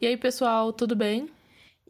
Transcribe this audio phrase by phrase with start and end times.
[0.00, 1.28] E aí, pessoal, tudo bem?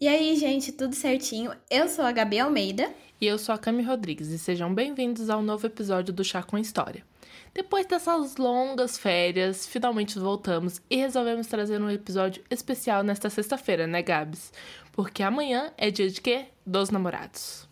[0.00, 1.52] E aí, gente, tudo certinho?
[1.70, 2.90] Eu sou a Gabi Almeida.
[3.20, 6.56] E eu sou a Cami Rodrigues, e sejam bem-vindos ao novo episódio do Chá com
[6.56, 7.04] História.
[7.52, 14.00] Depois dessas longas férias, finalmente voltamos e resolvemos trazer um episódio especial nesta sexta-feira, né,
[14.00, 14.54] Gabs?
[14.90, 16.46] Porque amanhã é dia de quê?
[16.64, 17.67] Dos namorados.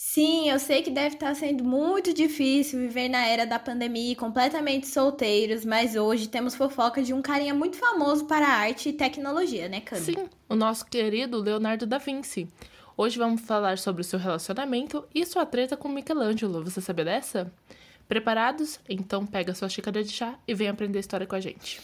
[0.00, 4.86] Sim, eu sei que deve estar sendo muito difícil viver na era da pandemia completamente
[4.86, 9.68] solteiros, mas hoje temos fofoca de um carinha muito famoso para a arte e tecnologia,
[9.68, 10.00] né, Cami?
[10.00, 12.46] Sim, o nosso querido Leonardo da Vinci.
[12.96, 16.62] Hoje vamos falar sobre o seu relacionamento e sua treta com Michelangelo.
[16.62, 17.52] Você sabia dessa?
[18.06, 18.78] Preparados?
[18.88, 21.80] Então pega sua xícara de chá e vem aprender história com a gente.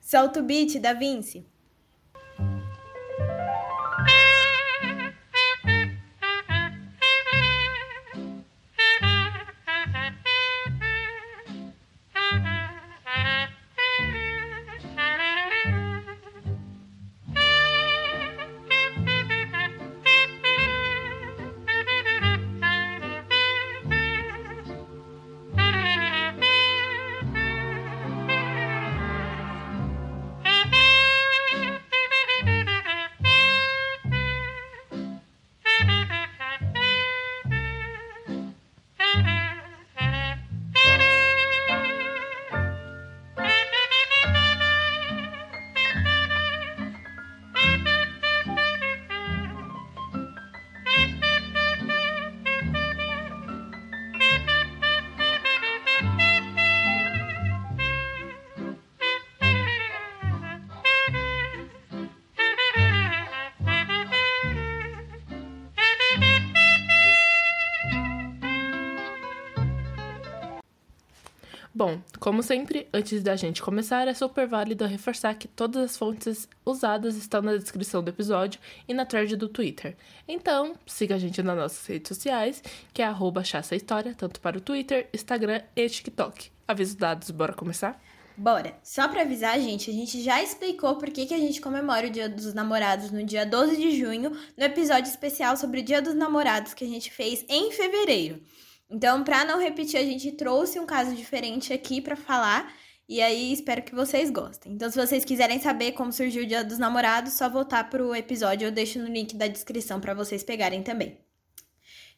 [0.00, 1.44] Solta o beat, Da Vinci.
[71.82, 76.48] Bom, como sempre, antes da gente começar, é super válido reforçar que todas as fontes
[76.64, 79.96] usadas estão na descrição do episódio e na thread do Twitter.
[80.28, 82.62] Então, siga a gente nas nossas redes sociais,
[82.94, 86.52] que é arroba História, tanto para o Twitter, Instagram e TikTok.
[86.68, 88.00] Aviso dados, bora começar?
[88.36, 88.78] Bora!
[88.84, 92.10] Só pra avisar, gente, a gente já explicou por que, que a gente comemora o
[92.10, 96.14] Dia dos Namorados no dia 12 de junho, no episódio especial sobre o Dia dos
[96.14, 98.40] Namorados que a gente fez em fevereiro.
[98.92, 102.74] Então, para não repetir, a gente trouxe um caso diferente aqui para falar.
[103.08, 104.74] E aí, espero que vocês gostem.
[104.74, 108.66] Então, se vocês quiserem saber como surgiu o Dia dos Namorados, só voltar pro episódio,
[108.66, 111.18] eu deixo no link da descrição para vocês pegarem também.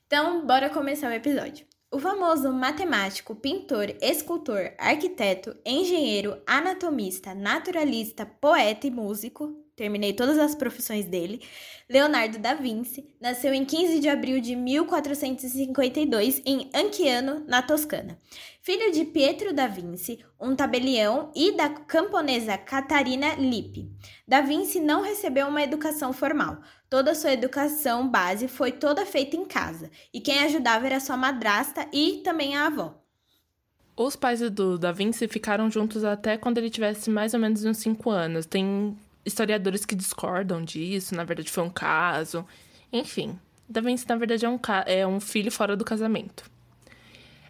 [0.07, 1.65] Então, bora começar o episódio.
[1.93, 10.55] O famoso matemático, pintor, escultor, arquiteto, engenheiro, anatomista, naturalista, poeta e músico, terminei todas as
[10.55, 11.41] profissões dele,
[11.89, 18.19] Leonardo da Vinci nasceu em 15 de abril de 1452 em Anchiano, na Toscana.
[18.62, 23.91] Filho de Pietro da Vinci, um tabelião, e da camponesa Catarina Lippi.
[24.27, 26.62] Da Vinci não recebeu uma educação formal.
[26.89, 31.87] Toda sua educação base foi toda feita em casa, e quem ajudava era sua madrasta
[31.93, 33.05] e também a avó.
[33.97, 37.77] Os pais do Da Vinci ficaram juntos até quando ele tivesse mais ou menos uns
[37.79, 38.45] 5 anos.
[38.45, 42.47] Tem historiadores que discordam disso, na verdade foi um caso.
[42.93, 46.45] Enfim, Da Vinci, na verdade, é um, é um filho fora do casamento.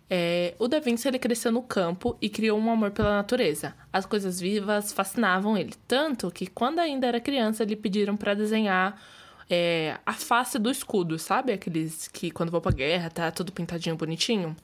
[0.09, 3.75] É, o Da Vinci ele cresceu no campo e criou um amor pela natureza.
[3.93, 9.01] As coisas vivas fascinavam ele, tanto que quando ainda era criança lhe pediram para desenhar
[9.49, 11.53] é, a face do escudo, sabe?
[11.53, 14.57] Aqueles que quando vão pra guerra tá tudo pintadinho bonitinho.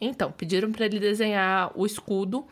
[0.00, 2.46] Então, pediram para ele desenhar o escudo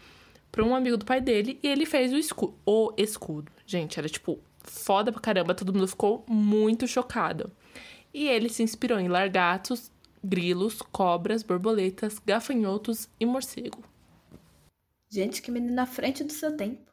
[0.55, 2.55] para um amigo do pai dele e ele fez o escudo.
[2.65, 3.51] O escudo.
[3.67, 7.51] Gente, era tipo foda pra caramba, todo mundo ficou muito chocado.
[8.13, 9.91] E ele se inspirou em largatos,
[10.23, 13.83] grilos, cobras, borboletas, gafanhotos e morcego.
[15.11, 16.85] Gente, que menino na frente do seu tempo.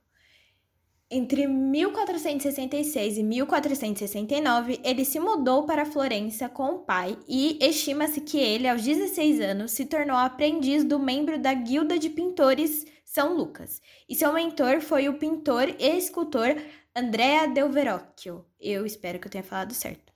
[1.14, 8.40] Entre 1466 e 1469, ele se mudou para Florença com o pai e estima-se que
[8.40, 13.82] ele, aos 16 anos, se tornou aprendiz do membro da Guilda de Pintores São Lucas.
[14.08, 16.56] E seu mentor foi o pintor e escultor
[16.96, 18.46] Andrea Del Verrocchio.
[18.58, 20.14] Eu espero que eu tenha falado certo.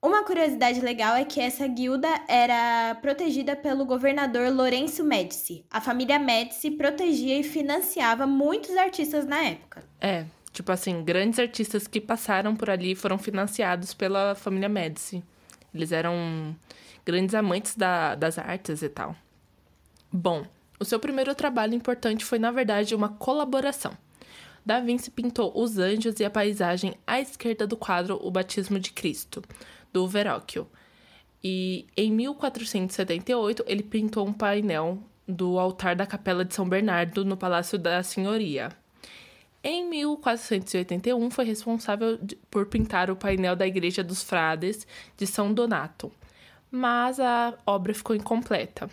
[0.00, 5.64] Uma curiosidade legal é que essa guilda era protegida pelo governador Lourenço Médici.
[5.68, 9.82] A família Médici protegia e financiava muitos artistas na época.
[10.00, 15.24] É, tipo assim, grandes artistas que passaram por ali foram financiados pela família Médici.
[15.74, 16.54] Eles eram
[17.04, 19.16] grandes amantes da, das artes e tal.
[20.12, 20.46] Bom,
[20.80, 23.92] o seu primeiro trabalho importante foi, na verdade, uma colaboração.
[24.64, 28.92] Da Vinci pintou os anjos e a paisagem à esquerda do quadro O Batismo de
[28.92, 29.42] Cristo,
[29.92, 30.68] do Verrocchio.
[31.42, 37.36] E em 1478 ele pintou um painel do altar da Capela de São Bernardo no
[37.36, 38.70] Palácio da Senhoria.
[39.62, 42.18] Em 1481, foi responsável
[42.50, 44.86] por pintar o painel da Igreja dos Frades
[45.16, 46.12] de São Donato,
[46.70, 48.88] mas a obra ficou incompleta.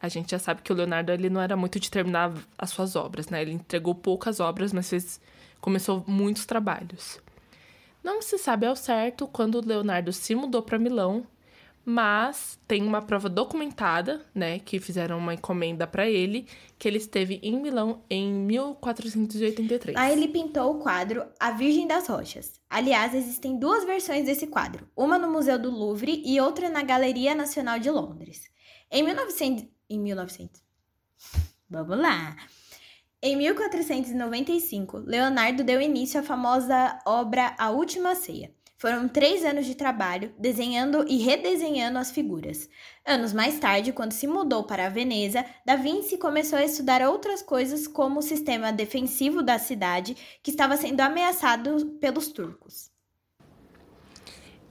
[0.00, 2.96] A gente já sabe que o Leonardo ele não era muito de terminar as suas
[2.96, 3.42] obras, né?
[3.42, 5.20] Ele entregou poucas obras, mas fez,
[5.60, 7.20] começou muitos trabalhos.
[8.02, 11.24] Não se sabe ao certo quando o Leonardo se mudou para Milão,
[11.84, 16.46] mas tem uma prova documentada, né, que fizeram uma encomenda para ele,
[16.78, 19.96] que ele esteve em Milão em 1483.
[19.96, 22.60] Lá ele pintou o quadro A Virgem das Rochas.
[22.70, 27.34] Aliás, existem duas versões desse quadro, uma no Museu do Louvre e outra na Galeria
[27.34, 28.50] Nacional de Londres.
[28.90, 30.62] Em 1900 em 1900
[31.68, 32.36] Vamos lá.
[33.22, 38.52] Em 1495, Leonardo deu início à famosa obra A Última Ceia.
[38.76, 42.68] Foram três anos de trabalho desenhando e redesenhando as figuras.
[43.06, 47.86] Anos mais tarde, quando se mudou para Veneza, Da Vinci começou a estudar outras coisas
[47.86, 52.91] como o sistema defensivo da cidade, que estava sendo ameaçado pelos turcos.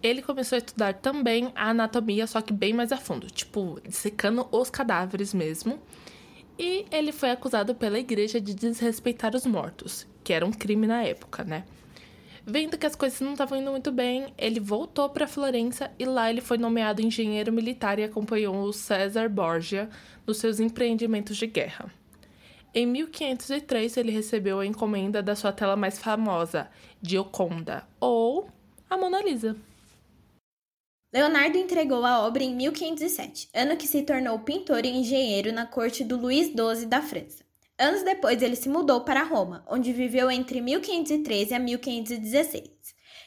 [0.01, 4.48] Ele começou a estudar também a anatomia, só que bem mais a fundo, tipo, dissecando
[4.51, 5.80] os cadáveres mesmo.
[6.57, 11.03] E ele foi acusado pela igreja de desrespeitar os mortos, que era um crime na
[11.03, 11.63] época, né?
[12.45, 16.30] Vendo que as coisas não estavam indo muito bem, ele voltou para Florença e lá
[16.30, 19.88] ele foi nomeado engenheiro militar e acompanhou o César Borgia
[20.25, 21.92] nos seus empreendimentos de guerra.
[22.74, 26.68] Em 1503, ele recebeu a encomenda da sua tela mais famosa,
[27.01, 28.50] Gioconda, ou
[28.89, 29.56] a Mona Lisa.
[31.13, 36.05] Leonardo entregou a obra em 1507, ano que se tornou pintor e engenheiro na corte
[36.05, 37.43] do Luís XII da França.
[37.77, 42.69] Anos depois, ele se mudou para Roma, onde viveu entre 1513 a 1516.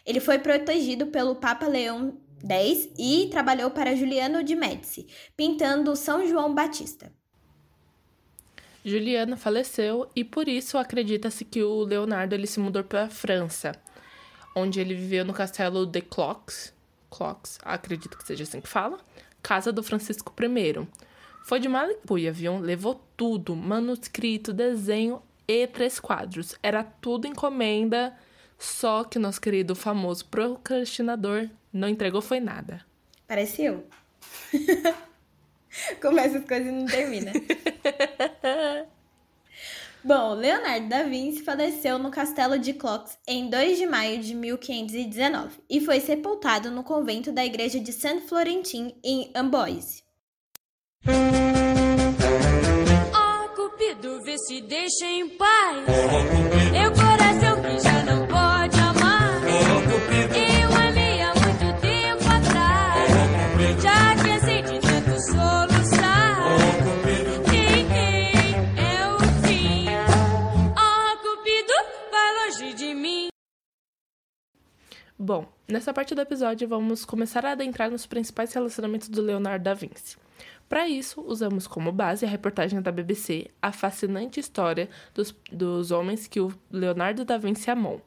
[0.06, 6.26] Ele foi protegido pelo Papa Leão X e trabalhou para Juliano de Médici, pintando São
[6.26, 7.12] João Batista.
[8.84, 13.72] Juliano faleceu e por isso acredita-se que o Leonardo ele se mudou para a França,
[14.54, 16.73] onde ele viveu no castelo de Clox,
[17.14, 18.98] Clox, acredito que seja assim que fala,
[19.40, 20.88] casa do Francisco I
[21.44, 22.58] foi de Malipuia, viu?
[22.58, 26.56] Levou tudo: manuscrito, desenho e três quadros.
[26.62, 28.16] Era tudo encomenda,
[28.58, 32.84] só que nosso querido famoso procrastinador não entregou foi nada.
[33.28, 33.86] Parece eu.
[36.00, 37.32] Começa as coisas e não termina.
[40.04, 45.62] Bom, Leonardo da Vinci faleceu no castelo de Clox em 2 de maio de 1519
[45.70, 50.02] e foi sepultado no convento da igreja de Saint Florentin em Amboise.
[53.14, 55.86] Oh, Cupido, vê se deixa em paz.
[56.84, 57.03] Eu
[75.24, 79.72] Bom, nessa parte do episódio vamos começar a adentrar nos principais relacionamentos do Leonardo da
[79.72, 80.18] Vinci.
[80.68, 86.26] Para isso, usamos como base a reportagem da BBC A Fascinante História dos, dos Homens
[86.26, 88.02] que o Leonardo da Vinci amou,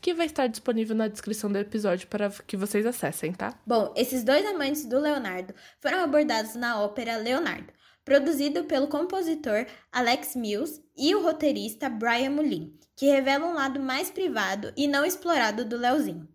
[0.00, 3.58] que vai estar disponível na descrição do episódio para que vocês acessem, tá?
[3.66, 7.72] Bom, esses dois amantes do Leonardo foram abordados na ópera Leonardo,
[8.04, 14.08] produzido pelo compositor Alex Mills e o roteirista Brian Mullin, que revela um lado mais
[14.08, 16.32] privado e não explorado do Leozinho.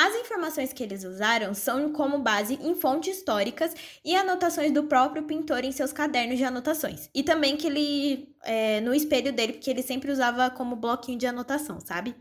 [0.00, 3.74] As informações que eles usaram são como base em fontes históricas
[4.04, 7.10] e anotações do próprio pintor em seus cadernos de anotações.
[7.12, 11.26] E também que ele, é, no espelho dele, porque ele sempre usava como bloquinho de
[11.26, 12.14] anotação, sabe?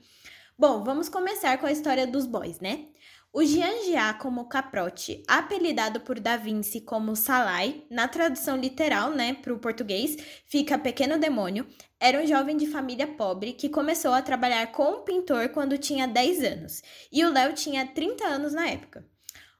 [0.58, 2.88] Bom, vamos começar com a história dos boys, né?
[3.34, 9.54] O Jean Giacomo Caprotti, apelidado por Da Vinci como Salai, na tradução literal, né, para
[9.54, 11.68] o português, fica pequeno demônio,
[12.00, 16.08] era um jovem de família pobre que começou a trabalhar com um pintor quando tinha
[16.08, 16.82] 10 anos,
[17.12, 19.06] e o Léo tinha 30 anos na época.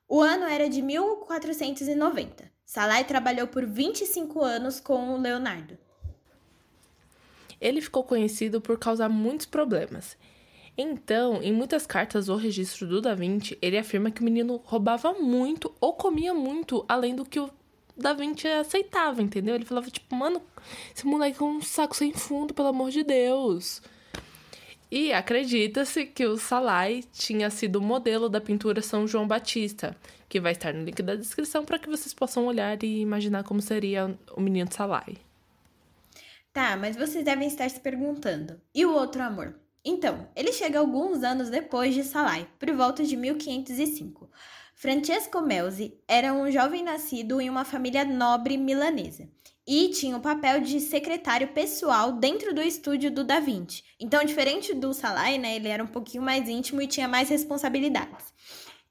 [0.08, 2.50] O ano era de 1490.
[2.66, 5.78] Salai trabalhou por 25 anos com o Leonardo.
[7.60, 10.16] Ele ficou conhecido por causar muitos problemas.
[10.78, 15.14] Então, em muitas cartas ou registro do Da Vinci, ele afirma que o menino roubava
[15.14, 17.50] muito ou comia muito além do que o
[17.96, 19.56] Da Vinci aceitava, entendeu?
[19.56, 20.40] Ele falava, tipo, mano,
[20.96, 23.82] esse moleque é um saco sem fundo, pelo amor de Deus.
[24.92, 29.98] E acredita-se que o Salai tinha sido o modelo da pintura São João Batista,
[30.30, 33.62] que vai estar no link da descrição para que vocês possam olhar e imaginar como
[33.62, 35.18] seria o menino Salai.
[36.54, 39.67] Tá, mas vocês devem estar se perguntando: e o outro amor?
[39.84, 44.30] Então, ele chega alguns anos depois de Salai, por volta de 1505.
[44.76, 49.28] Francesco Melzi era um jovem nascido em uma família nobre milanesa.
[49.68, 53.84] e tinha o papel de secretário pessoal dentro do estúdio do Da Vinci.
[54.00, 58.34] Então, diferente do Salai, né, ele era um pouquinho mais íntimo e tinha mais responsabilidades.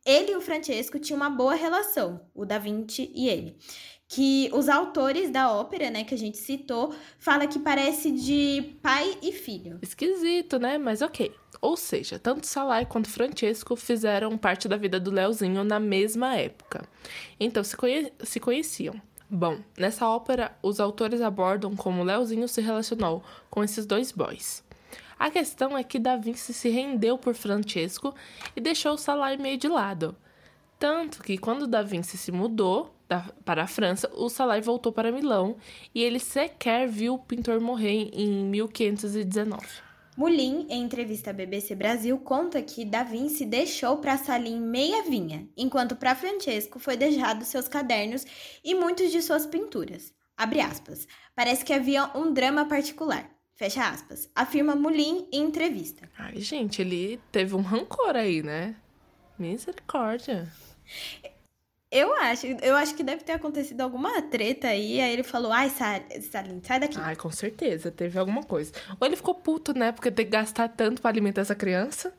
[0.05, 3.57] Ele e o Francesco tinham uma boa relação, o Da Vinci e ele.
[4.08, 9.18] Que os autores da ópera, né, que a gente citou, fala que parece de pai
[9.20, 9.78] e filho.
[9.82, 10.78] Esquisito, né?
[10.78, 11.34] Mas ok.
[11.60, 16.88] Ou seja, tanto Salai quanto Francesco fizeram parte da vida do Leozinho na mesma época.
[17.40, 18.94] Então se, conhe se conheciam.
[19.28, 24.62] Bom, nessa ópera, os autores abordam como Leozinho se relacionou com esses dois boys.
[25.18, 28.14] A questão é que Da Vinci se rendeu por Francesco
[28.54, 30.14] e deixou Salai meio de lado.
[30.78, 35.12] Tanto que quando Da Vinci se mudou da, para a França, o Salai voltou para
[35.12, 35.56] Milão
[35.95, 39.87] e ele sequer viu o pintor morrer em 1519.
[40.16, 45.47] Mulin, em entrevista à BBC Brasil, conta que Da Vinci deixou para Salim meia vinha,
[45.56, 48.25] enquanto para Francesco foi deixado seus cadernos
[48.64, 50.14] e muitos de suas pinturas.
[50.35, 51.06] Abre aspas.
[51.35, 53.30] Parece que havia um drama particular.
[53.54, 54.30] Fecha aspas.
[54.35, 56.09] Afirma Mulin em entrevista.
[56.18, 58.75] Ai, gente, ele teve um rancor aí, né?
[59.38, 60.50] Misericórdia.
[61.90, 65.71] Eu acho, eu acho que deve ter acontecido alguma treta aí, aí ele falou, ai,
[65.71, 66.99] Salim, sai daqui.
[66.99, 68.73] Ai, com certeza, teve alguma coisa.
[68.99, 72.12] Ou ele ficou puto, né, porque tem que gastar tanto pra alimentar essa criança.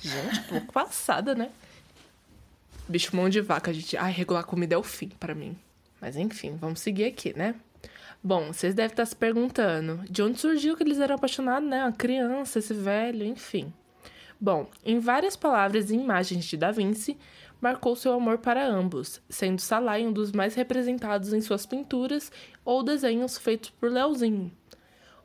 [0.00, 1.50] Gente, pouco passada, né?
[2.88, 3.96] Bicho mão de vaca, gente.
[3.96, 5.56] Ai, regular comida é o fim para mim.
[6.00, 7.54] Mas enfim, vamos seguir aqui, né?
[8.22, 11.84] Bom, vocês devem estar se perguntando de onde surgiu que eles eram apaixonados, né?
[11.84, 13.72] Uma criança, esse velho, enfim.
[14.40, 17.18] Bom, em várias palavras e imagens de Da Vinci,
[17.60, 22.30] marcou seu amor para ambos, sendo Salai um dos mais representados em suas pinturas
[22.64, 24.52] ou desenhos feitos por Leozinho.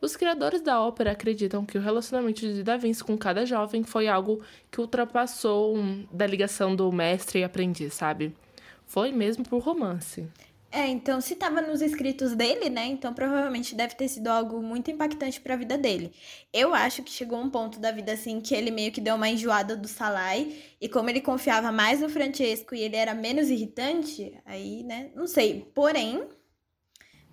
[0.02, 4.08] Os criadores da ópera acreditam que o relacionamento de Da Vinci com cada jovem foi
[4.08, 5.78] algo que ultrapassou
[6.12, 8.36] da ligação do mestre e aprendiz, sabe?
[8.86, 10.28] Foi mesmo por romance.
[10.76, 12.88] É, então se estava nos escritos dele, né?
[12.88, 16.12] Então provavelmente deve ter sido algo muito impactante para a vida dele.
[16.52, 19.30] Eu acho que chegou um ponto da vida assim que ele meio que deu uma
[19.30, 20.52] enjoada do Salai
[20.82, 25.12] e como ele confiava mais no Francesco e ele era menos irritante, aí, né?
[25.14, 25.72] Não sei.
[25.76, 26.28] Porém,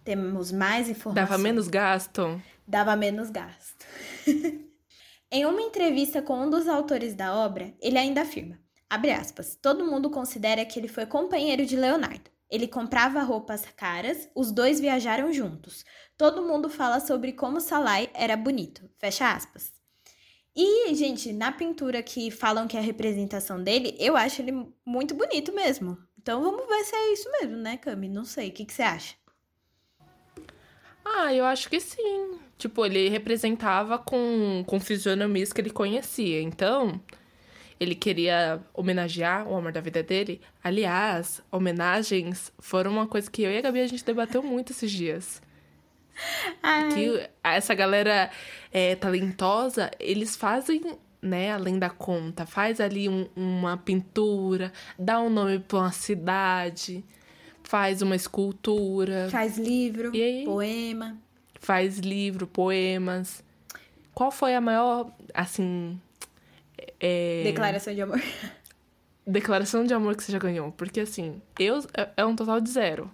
[0.04, 1.30] temos mais informações.
[1.30, 2.42] Dava menos gasto?
[2.68, 3.86] Dava menos gasto.
[5.32, 8.58] em uma entrevista com um dos autores da obra, ele ainda afirma:
[8.90, 12.30] abre aspas, todo mundo considera que ele foi companheiro de Leonardo.
[12.50, 15.84] Ele comprava roupas caras, os dois viajaram juntos.
[16.18, 18.90] Todo mundo fala sobre como Salai era bonito.
[18.98, 19.72] Fecha aspas.
[20.54, 25.14] E, gente, na pintura que falam que é a representação dele, eu acho ele muito
[25.14, 25.96] bonito mesmo.
[26.18, 28.08] Então vamos ver se é isso mesmo, né, Cami?
[28.08, 28.48] Não sei.
[28.48, 29.14] O que, que você acha?
[31.04, 32.38] Ah, eu acho que sim.
[32.58, 36.42] Tipo, ele representava com, com fisionomias que ele conhecia.
[36.42, 37.00] Então,
[37.80, 40.38] ele queria homenagear o amor da vida dele.
[40.62, 44.90] Aliás, homenagens foram uma coisa que eu e a Gabi a gente debateu muito esses
[44.90, 45.40] dias.
[46.62, 46.92] Ai.
[46.92, 48.30] Que essa galera
[48.70, 55.30] é, talentosa, eles fazem, né, além da conta, faz ali um, uma pintura, dá um
[55.30, 57.02] nome pra uma cidade,
[57.62, 59.28] faz uma escultura.
[59.30, 60.12] Faz livro,
[60.44, 61.16] poema.
[61.58, 63.42] Faz livro, poemas.
[64.12, 65.98] Qual foi a maior, assim,
[66.98, 67.42] é...
[67.44, 68.20] Declaração de amor.
[69.26, 70.72] Declaração de amor que você já ganhou.
[70.72, 73.10] Porque assim, eu é, é um total de zero.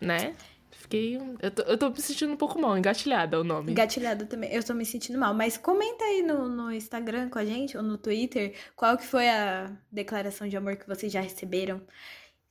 [0.00, 0.34] Né?
[0.70, 1.18] Fiquei.
[1.40, 3.70] Eu tô, eu tô me sentindo um pouco mal, engatilhada o nome.
[3.70, 4.52] Engatilhada também.
[4.52, 5.32] Eu tô me sentindo mal.
[5.32, 9.28] Mas comenta aí no, no Instagram com a gente, ou no Twitter, qual que foi
[9.28, 11.80] a declaração de amor que vocês já receberam.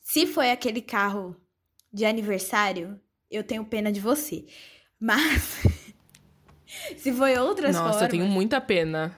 [0.01, 1.35] Se foi aquele carro
[1.91, 4.45] de aniversário, eu tenho pena de você.
[4.99, 5.59] Mas.
[6.97, 7.95] se foi outras Nossa, formas.
[7.95, 9.17] Nossa, eu tenho muita pena.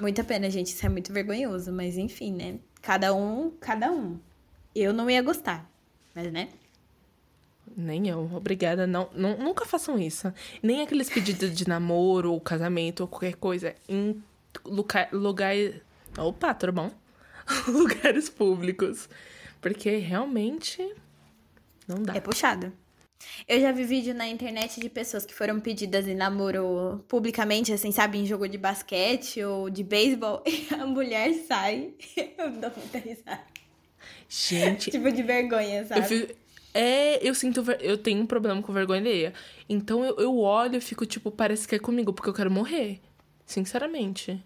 [0.00, 0.68] Muita pena, gente.
[0.68, 1.72] Isso é muito vergonhoso.
[1.72, 2.58] Mas enfim, né?
[2.82, 4.18] Cada um, cada um.
[4.74, 5.70] Eu não ia gostar.
[6.14, 6.48] Mas, né?
[7.76, 8.30] Nem eu.
[8.34, 8.86] Obrigada.
[8.86, 10.32] Não, não, nunca façam isso.
[10.62, 14.22] Nem aqueles pedidos de namoro ou casamento ou qualquer coisa em
[14.64, 15.74] lugar, lugares.
[16.16, 16.90] Opa, tudo bom?
[17.68, 19.08] lugares públicos.
[19.60, 20.94] Porque realmente
[21.86, 22.14] não dá.
[22.14, 22.72] É puxado.
[23.48, 27.92] Eu já vi vídeo na internet de pessoas que foram pedidas em namoro publicamente, assim,
[27.92, 31.94] sabe, em jogo de basquete ou de beisebol, e a mulher sai.
[32.38, 33.44] Eu dou muita risada.
[34.28, 34.90] Gente.
[34.90, 36.00] tipo de vergonha, sabe?
[36.00, 36.46] Eu fico...
[36.74, 37.64] É, eu sinto.
[37.80, 39.32] Eu tenho um problema com vergonha alheia.
[39.66, 43.00] Então eu, eu olho e fico, tipo, parece que é comigo, porque eu quero morrer.
[43.46, 44.44] Sinceramente.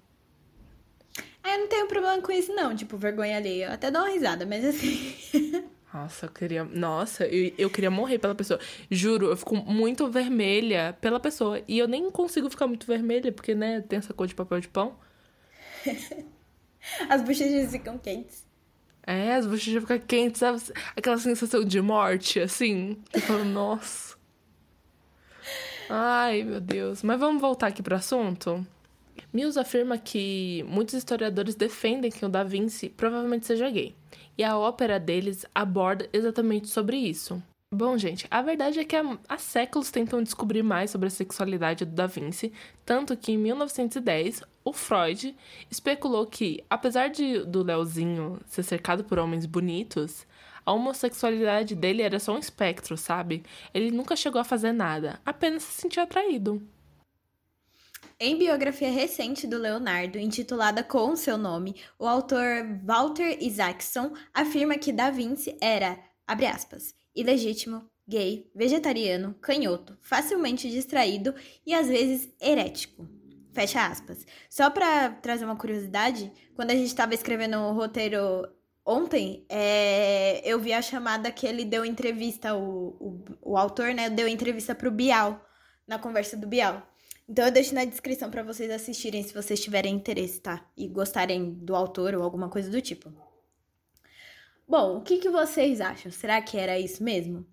[1.43, 2.73] Ah, eu não tenho problema com isso, não.
[2.77, 3.67] Tipo, vergonha alheia.
[3.67, 5.12] Eu até dou uma risada, mas assim.
[5.92, 6.64] Nossa, eu queria.
[6.64, 8.61] Nossa, eu, eu queria morrer pela pessoa.
[8.90, 11.61] Juro, eu fico muito vermelha pela pessoa.
[11.66, 14.68] E eu nem consigo ficar muito vermelha, porque, né, tem essa cor de papel de
[14.68, 14.97] pão.
[17.09, 18.47] As bochechas ficam quentes.
[19.06, 20.62] É, as bochechas ficam quentes, sabe?
[20.97, 22.97] Aquela sensação de morte, assim.
[23.12, 24.16] Você fala, nossa.
[25.88, 27.02] Ai, meu Deus.
[27.02, 28.64] Mas vamos voltar aqui pro assunto?
[29.32, 33.94] Mills afirma que muitos historiadores defendem que o Da Vinci provavelmente seja gay.
[34.40, 37.42] E a ópera deles aborda exatamente sobre isso.
[37.70, 41.85] Bom, gente, a verdade é que há, há, séculos tentam descobrir mais sobre a sexualidade
[41.85, 42.50] do Da Vinci,
[42.87, 45.37] tanto que em 1910 o Freud
[45.70, 50.26] especulou que, apesar de do Leozinho ser cercado por homens bonitos,
[50.64, 53.42] a homossexualidade dele era só um espectro, sabe?
[53.75, 56.62] Ele nunca chegou a fazer nada, apenas se sentia atraído.
[58.23, 64.93] Em biografia recente do Leonardo, intitulada com seu nome, o autor Walter Isaacson afirma que
[64.93, 71.35] Da Vinci era, abre aspas, ilegítimo, gay, vegetariano, canhoto, facilmente distraído
[71.65, 73.09] e às vezes herético.
[73.55, 74.27] Fecha aspas.
[74.50, 78.47] Só para trazer uma curiosidade, quando a gente estava escrevendo o roteiro
[78.85, 84.11] ontem, é, eu vi a chamada que ele deu entrevista, o, o, o autor, né,
[84.11, 85.43] deu entrevista pro Bial,
[85.89, 86.89] na conversa do Bial.
[87.30, 90.68] Então eu deixo na descrição para vocês assistirem se vocês tiverem interesse, tá?
[90.76, 93.12] E gostarem do autor ou alguma coisa do tipo.
[94.66, 96.10] Bom, o que, que vocês acham?
[96.10, 97.46] Será que era isso mesmo?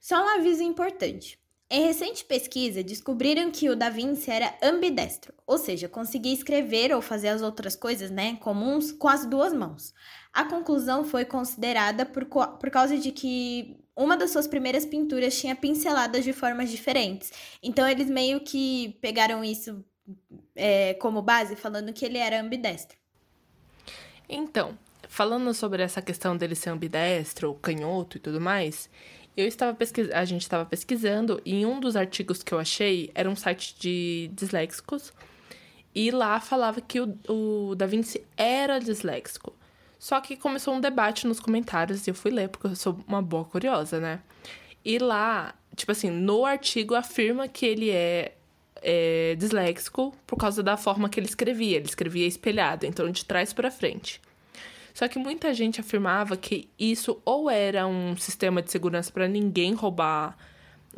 [0.00, 1.38] Só um aviso importante.
[1.70, 7.00] Em recente pesquisa, descobriram que o Da Vinci era ambidestro, ou seja, conseguia escrever ou
[7.00, 9.94] fazer as outras coisas né, comuns com as duas mãos.
[10.32, 15.56] A conclusão foi considerada por, por causa de que uma das suas primeiras pinturas tinha
[15.56, 17.32] pinceladas de formas diferentes.
[17.62, 19.84] Então, eles meio que pegaram isso
[20.54, 22.96] é, como base, falando que ele era ambidestro.
[24.28, 28.88] Então, falando sobre essa questão dele ser ambidestro, canhoto e tudo mais,
[29.36, 33.28] eu estava pesquisando, a gente estava pesquisando e um dos artigos que eu achei era
[33.28, 35.12] um site de disléxicos
[35.94, 39.52] e lá falava que o, o Da Vinci era disléxico.
[40.00, 43.20] Só que começou um debate nos comentários e eu fui ler porque eu sou uma
[43.20, 44.20] boa curiosa, né?
[44.82, 48.34] E lá, tipo assim, no artigo afirma que ele é,
[48.76, 51.76] é disléxico por causa da forma que ele escrevia.
[51.76, 54.22] Ele escrevia espelhado, então de trás para frente.
[54.94, 59.74] Só que muita gente afirmava que isso ou era um sistema de segurança para ninguém
[59.74, 60.34] roubar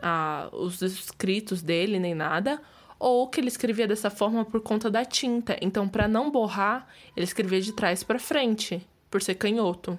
[0.01, 2.63] ah, os escritos dele nem nada,
[3.01, 5.57] ou que ele escrevia dessa forma por conta da tinta.
[5.61, 6.87] Então, para não borrar,
[7.17, 9.99] ele escrevia de trás para frente, por ser canhoto.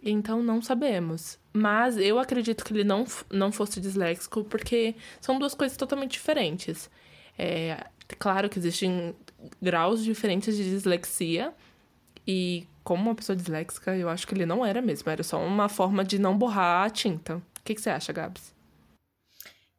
[0.00, 1.38] Então, não sabemos.
[1.52, 6.88] Mas eu acredito que ele não, não fosse disléxico, porque são duas coisas totalmente diferentes.
[7.36, 7.84] É
[8.18, 9.14] claro que existem
[9.60, 11.52] graus diferentes de dislexia,
[12.26, 15.10] e como uma pessoa disléxica, eu acho que ele não era mesmo.
[15.10, 17.36] Era só uma forma de não borrar a tinta.
[17.36, 18.54] O que, que você acha, Gabs?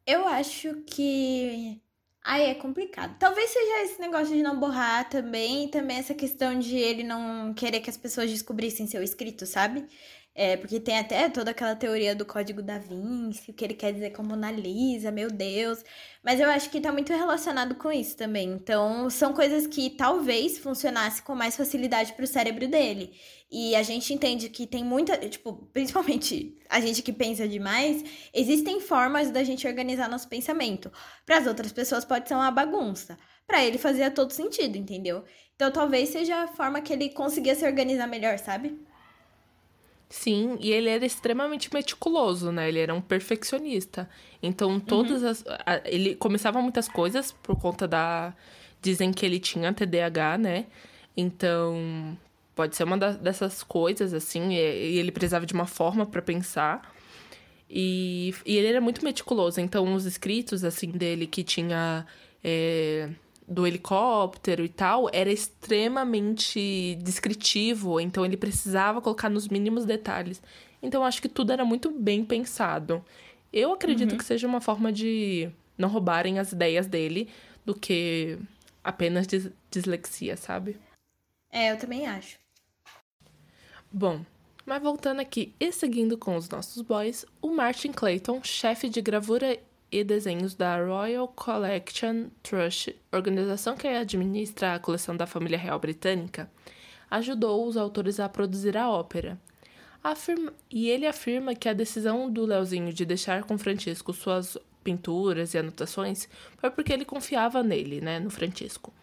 [0.06, 1.80] Eu acho que.
[2.22, 3.16] Ai, é complicado.
[3.18, 7.80] Talvez seja esse negócio de não borrar também, também essa questão de ele não querer
[7.80, 9.86] que as pessoas descobrissem seu escrito, sabe?
[10.34, 13.92] É, porque tem até toda aquela teoria do código da Vinci, o que ele quer
[13.92, 15.82] dizer com Mona Lisa, meu Deus.
[16.22, 18.48] Mas eu acho que tá muito relacionado com isso também.
[18.52, 23.12] Então, são coisas que talvez funcionasse com mais facilidade pro cérebro dele.
[23.50, 28.80] E a gente entende que tem muita, tipo, principalmente a gente que pensa demais, existem
[28.80, 30.90] formas da gente organizar nosso pensamento.
[31.26, 33.18] Para as outras pessoas pode ser uma bagunça.
[33.46, 35.24] Para ele fazia todo sentido, entendeu?
[35.56, 38.78] Então, talvez seja a forma que ele conseguia se organizar melhor, sabe?
[40.08, 42.68] Sim, e ele era extremamente meticuloso, né?
[42.68, 44.08] Ele era um perfeccionista.
[44.42, 45.28] Então, todas uhum.
[45.28, 45.44] as.
[45.66, 48.34] A, ele começava muitas coisas por conta da.
[48.80, 50.66] Dizem que ele tinha TDAH, né?
[51.16, 52.16] Então,
[52.60, 54.52] pode ser uma da, dessas coisas, assim.
[54.52, 56.94] E, e, ele precisava de uma forma para pensar.
[57.70, 59.62] E, e ele era muito meticuloso.
[59.62, 62.06] Então, os escritos, assim, dele que tinha.
[62.44, 63.08] É,
[63.48, 70.40] do helicóptero e tal era extremamente descritivo, então ele precisava colocar nos mínimos detalhes.
[70.80, 73.04] Então acho que tudo era muito bem pensado.
[73.52, 74.18] Eu acredito uhum.
[74.18, 77.28] que seja uma forma de não roubarem as ideias dele
[77.66, 78.38] do que
[78.84, 80.76] apenas dis dislexia, sabe?
[81.50, 82.39] É, eu também acho.
[83.92, 84.24] Bom,
[84.64, 89.58] mas voltando aqui e seguindo com os nossos boys, o Martin Clayton, chefe de gravura
[89.90, 96.48] e desenhos da Royal Collection Trust, organização que administra a coleção da família real britânica,
[97.10, 99.36] ajudou os autores a produzir a ópera.
[100.04, 105.52] Afirma, e ele afirma que a decisão do Leozinho de deixar com Francisco suas pinturas
[105.52, 108.94] e anotações foi porque ele confiava nele, né, no Francisco,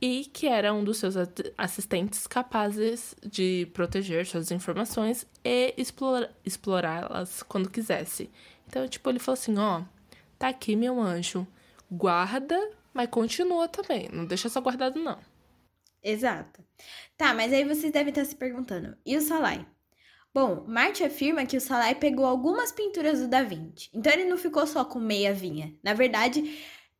[0.00, 1.14] e que era um dos seus
[1.56, 5.74] assistentes capazes de proteger suas informações e
[6.44, 8.30] explorá-las quando quisesse.
[8.66, 9.82] Então, tipo, ele falou assim: ó,
[10.38, 11.46] tá aqui, meu anjo,
[11.90, 12.58] guarda,
[12.92, 15.18] mas continua também, não deixa só guardado, não.
[16.02, 16.64] Exato.
[17.16, 19.64] Tá, mas aí vocês devem estar se perguntando, e o Salai?
[20.34, 24.38] Bom, Marte afirma que o Salai pegou algumas pinturas do Da Vinci, então ele não
[24.38, 25.76] ficou só com meia vinha.
[25.82, 26.40] Na verdade,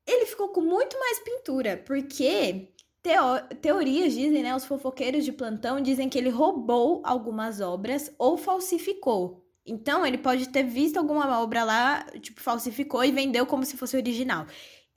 [0.07, 2.72] ele ficou com muito mais pintura, porque
[3.03, 8.37] teo teorias dizem, né, os fofoqueiros de plantão dizem que ele roubou algumas obras ou
[8.37, 9.43] falsificou.
[9.67, 13.97] Então, ele pode ter visto alguma obra lá, tipo, falsificou e vendeu como se fosse
[13.97, 14.47] original.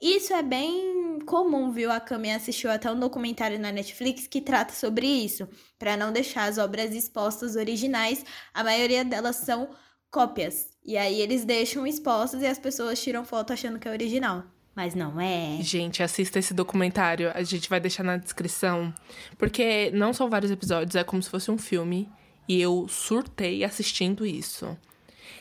[0.00, 1.90] Isso é bem comum, viu?
[1.90, 6.44] A Cami assistiu até um documentário na Netflix que trata sobre isso, para não deixar
[6.48, 8.24] as obras expostas originais.
[8.52, 9.70] A maioria delas são
[10.10, 10.68] cópias.
[10.84, 14.44] E aí eles deixam expostas e as pessoas tiram foto achando que é original.
[14.76, 15.56] Mas não é.
[15.62, 17.32] Gente, assista esse documentário.
[17.34, 18.92] A gente vai deixar na descrição.
[19.38, 22.06] Porque não são vários episódios, é como se fosse um filme.
[22.46, 24.76] E eu surtei assistindo isso.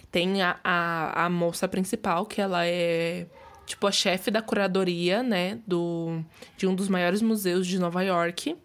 [0.10, 3.28] Tem a, a, a moça principal, que ela é
[3.65, 6.24] tipo, a chefe da curadoria, né, do,
[6.56, 8.56] de um dos maiores museus de Nova York,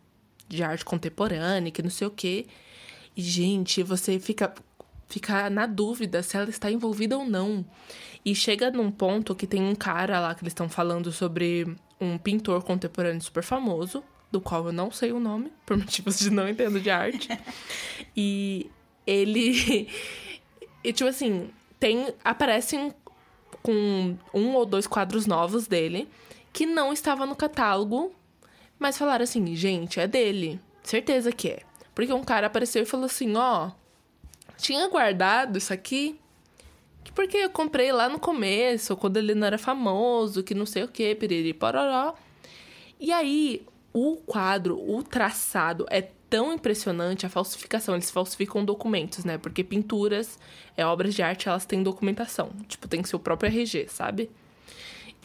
[0.47, 2.47] de arte contemporânea, que não sei o quê.
[3.17, 4.55] E, gente, você fica,
[5.11, 7.67] fica na dúvida se ela está envolvida ou não.
[8.25, 12.17] E chega num ponto que tem um cara lá que eles estão falando sobre um
[12.17, 16.49] pintor contemporâneo super famoso, do qual eu não sei o nome, por motivos de não
[16.49, 17.29] entendo de arte.
[18.17, 18.71] e
[19.07, 19.89] ele.
[20.83, 22.15] E, tipo assim, tem.
[22.25, 22.91] Aparece um,
[23.63, 26.09] com um ou dois quadros novos dele
[26.55, 28.15] que não estava no catálogo,
[28.79, 30.59] mas falaram assim, gente, é dele.
[30.83, 31.63] Certeza que é.
[31.95, 33.73] Porque um cara apareceu e falou assim, ó, oh,
[34.61, 36.19] tinha guardado isso aqui
[37.15, 40.89] porque eu comprei lá no começo, quando ele não era famoso, que não sei o
[40.89, 42.15] que, piriri, pororó.
[42.99, 47.95] E aí, o quadro, o traçado é tão impressionante a falsificação.
[47.95, 49.39] Eles falsificam documentos, né?
[49.39, 50.39] Porque pinturas,
[50.77, 52.51] é, obras de arte, elas têm documentação.
[52.69, 54.31] Tipo, tem seu próprio RG, sabe?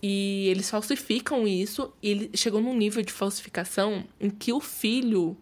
[0.02, 5.38] E eles falsificam isso e ele chegou num nível de falsificação em que o filho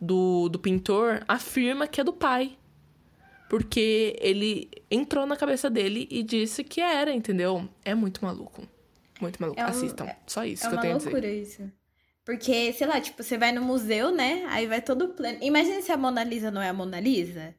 [0.00, 2.56] do, do pintor afirma que é do pai.
[3.48, 7.68] Porque ele entrou na cabeça dele e disse que era, entendeu?
[7.84, 8.66] É muito maluco.
[9.20, 9.60] Muito maluco.
[9.60, 10.06] É um, Assistam.
[10.26, 11.08] Só isso é que eu tenho a dizer.
[11.08, 11.72] É uma loucura isso.
[12.24, 14.44] Porque, sei lá, tipo, você vai no museu, né?
[14.50, 15.38] Aí vai todo plano.
[15.40, 17.54] Imagina se a Mona Lisa não é a Mona Lisa.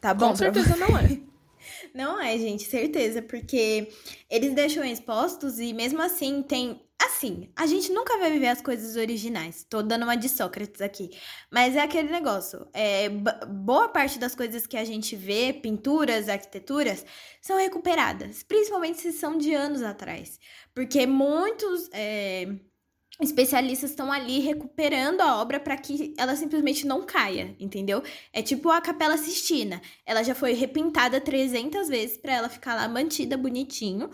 [0.00, 0.28] Tá bom?
[0.28, 1.20] Com certeza não é.
[1.92, 3.20] não é, gente, certeza.
[3.20, 3.88] Porque
[4.30, 6.80] eles deixam expostos e mesmo assim tem.
[7.02, 9.64] Assim, a gente nunca vai viver as coisas originais.
[9.68, 11.10] Tô dando uma de Sócrates aqui.
[11.50, 12.68] Mas é aquele negócio.
[12.74, 17.06] É, boa parte das coisas que a gente vê, pinturas, arquiteturas,
[17.40, 18.42] são recuperadas.
[18.42, 20.38] Principalmente se são de anos atrás.
[20.74, 21.88] Porque muitos.
[21.92, 22.46] É
[23.20, 28.02] especialistas estão ali recuperando a obra para que ela simplesmente não caia, entendeu?
[28.32, 29.80] É tipo a Capela Sistina.
[30.06, 34.10] Ela já foi repintada 300 vezes para ela ficar lá mantida bonitinho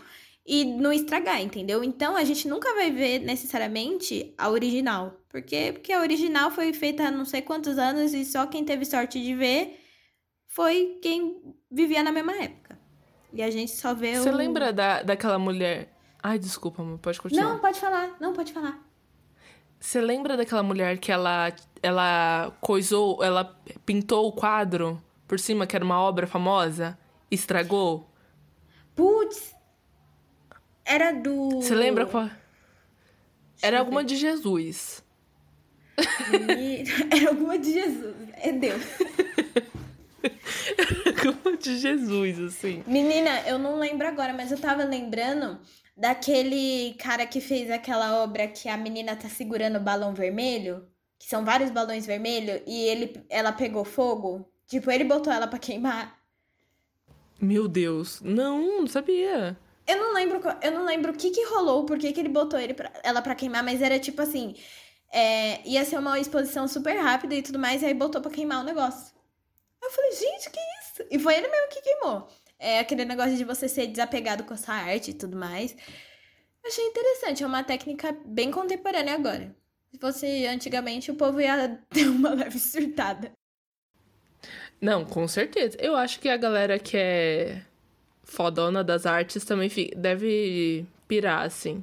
[0.46, 1.82] e não estragar, entendeu?
[1.82, 7.04] Então a gente nunca vai ver necessariamente a original, porque porque a original foi feita
[7.04, 9.80] há não sei quantos anos e só quem teve sorte de ver
[10.46, 12.78] foi quem vivia na mesma época.
[13.32, 14.36] E a gente só vê Você o...
[14.36, 15.96] lembra da, daquela mulher
[16.28, 17.50] Ai, desculpa, amor, pode continuar.
[17.50, 18.16] Não, pode falar.
[18.18, 18.80] Não, pode falar.
[19.78, 23.44] Você lembra daquela mulher que ela, ela coisou, ela
[23.84, 26.98] pintou o quadro por cima, que era uma obra famosa?
[27.30, 28.10] Estragou?
[28.96, 29.55] Putz!
[30.86, 31.60] Era do.
[31.60, 32.30] Você lembra qual?
[33.60, 35.02] Era alguma de Jesus.
[37.10, 38.14] Era alguma de Jesus.
[38.34, 38.82] É Deus.
[40.78, 42.84] Era alguma de Jesus, assim.
[42.86, 45.58] Menina, eu não lembro agora, mas eu tava lembrando
[45.96, 50.86] daquele cara que fez aquela obra que a menina tá segurando o balão vermelho,
[51.18, 54.48] que são vários balões vermelhos, e ele, ela pegou fogo.
[54.66, 56.16] Tipo, ele botou ela para queimar.
[57.40, 59.56] Meu Deus, não, não sabia.
[59.86, 62.58] Eu não lembro, eu não lembro o que que rolou, por que que ele botou
[62.58, 64.54] ele pra, ela para queimar, mas era tipo assim,
[65.12, 68.60] é, ia ser uma exposição super rápida e tudo mais, e aí botou para queimar
[68.60, 69.14] o negócio.
[69.82, 71.08] Eu falei, gente, que isso?
[71.10, 72.28] E foi ele mesmo que queimou.
[72.58, 75.76] É aquele negócio de você ser desapegado com a sua arte e tudo mais.
[76.64, 79.54] Achei interessante, é uma técnica bem contemporânea agora.
[79.92, 83.32] Se fosse antigamente, o povo ia ter uma leve surtada.
[84.80, 85.76] Não, com certeza.
[85.80, 87.62] Eu acho que a galera que é
[88.26, 91.82] fodona das artes também deve pirar, assim.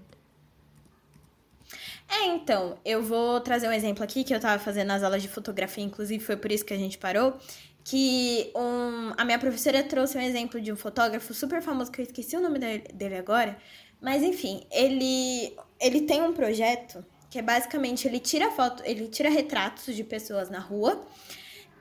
[2.08, 5.27] É, então, eu vou trazer um exemplo aqui que eu tava fazendo nas aulas de
[5.27, 7.39] fotografia, inclusive foi por isso que a gente parou
[7.84, 12.06] que um, a minha professora trouxe um exemplo de um fotógrafo super famoso, que eu
[12.06, 12.60] esqueci o nome
[12.93, 13.58] dele agora,
[13.99, 19.27] mas enfim, ele, ele tem um projeto que é basicamente ele tira foto, ele tira
[19.27, 21.03] retratos de pessoas na rua.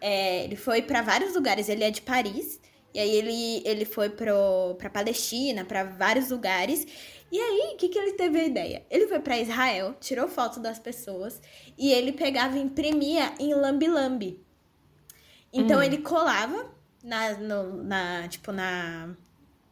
[0.01, 2.59] É, ele foi para vários lugares, ele é de Paris,
[2.95, 6.87] e aí ele, ele foi pro, pra Palestina, para vários lugares,
[7.35, 8.85] E aí, o que, que ele teve a ideia?
[8.91, 11.41] Ele foi para Israel, tirou foto das pessoas
[11.79, 14.39] e ele pegava e imprimia em lambi-lambi.
[15.53, 15.83] Então Hum.
[15.83, 16.71] ele colava
[17.03, 19.15] na, no- na, tipo, na,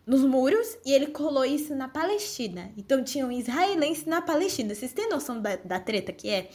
[0.06, 2.72] nos muros e ele colou isso na Palestina.
[2.76, 4.74] Então tinha um israelense na Palestina.
[4.74, 6.50] Vocês têm noção da, da treta que é?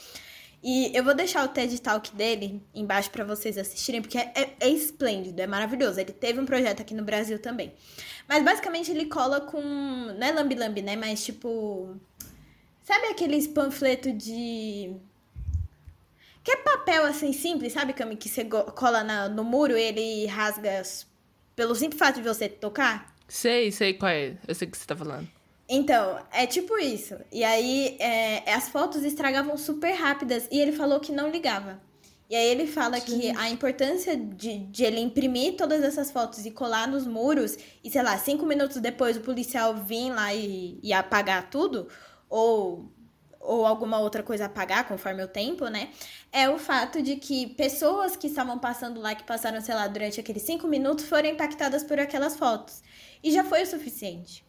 [0.67, 4.55] E eu vou deixar o TED Talk dele embaixo pra vocês assistirem, porque é, é,
[4.61, 5.99] é esplêndido, é maravilhoso.
[5.99, 7.71] Ele teve um projeto aqui no Brasil também.
[8.27, 9.61] Mas basicamente ele cola com.
[9.61, 10.95] Não é lambi-lambi, né?
[10.95, 11.95] Mas tipo.
[12.83, 14.95] Sabe aqueles panfletos de.
[16.43, 18.15] Que é papel assim simples, sabe, Cami?
[18.17, 20.81] Que você cola na- no muro e ele rasga
[21.55, 23.13] pelo simples fato de você tocar?
[23.27, 24.35] Sei, sei qual é.
[24.47, 25.27] Eu sei o que você tá falando.
[25.67, 27.15] Então, é tipo isso.
[27.31, 31.81] E aí, é, as fotos estragavam super rápidas e ele falou que não ligava.
[32.29, 36.51] E aí ele fala que a importância de, de ele imprimir todas essas fotos e
[36.51, 40.91] colar nos muros e, sei lá, cinco minutos depois o policial vir lá e, e
[40.91, 41.87] apagar tudo,
[42.27, 42.91] ou,
[43.39, 45.89] ou alguma outra coisa apagar conforme o tempo, né?
[46.31, 50.19] É o fato de que pessoas que estavam passando lá, que passaram, sei lá, durante
[50.19, 52.81] aqueles cinco minutos, foram impactadas por aquelas fotos.
[53.23, 54.43] E já foi o suficiente.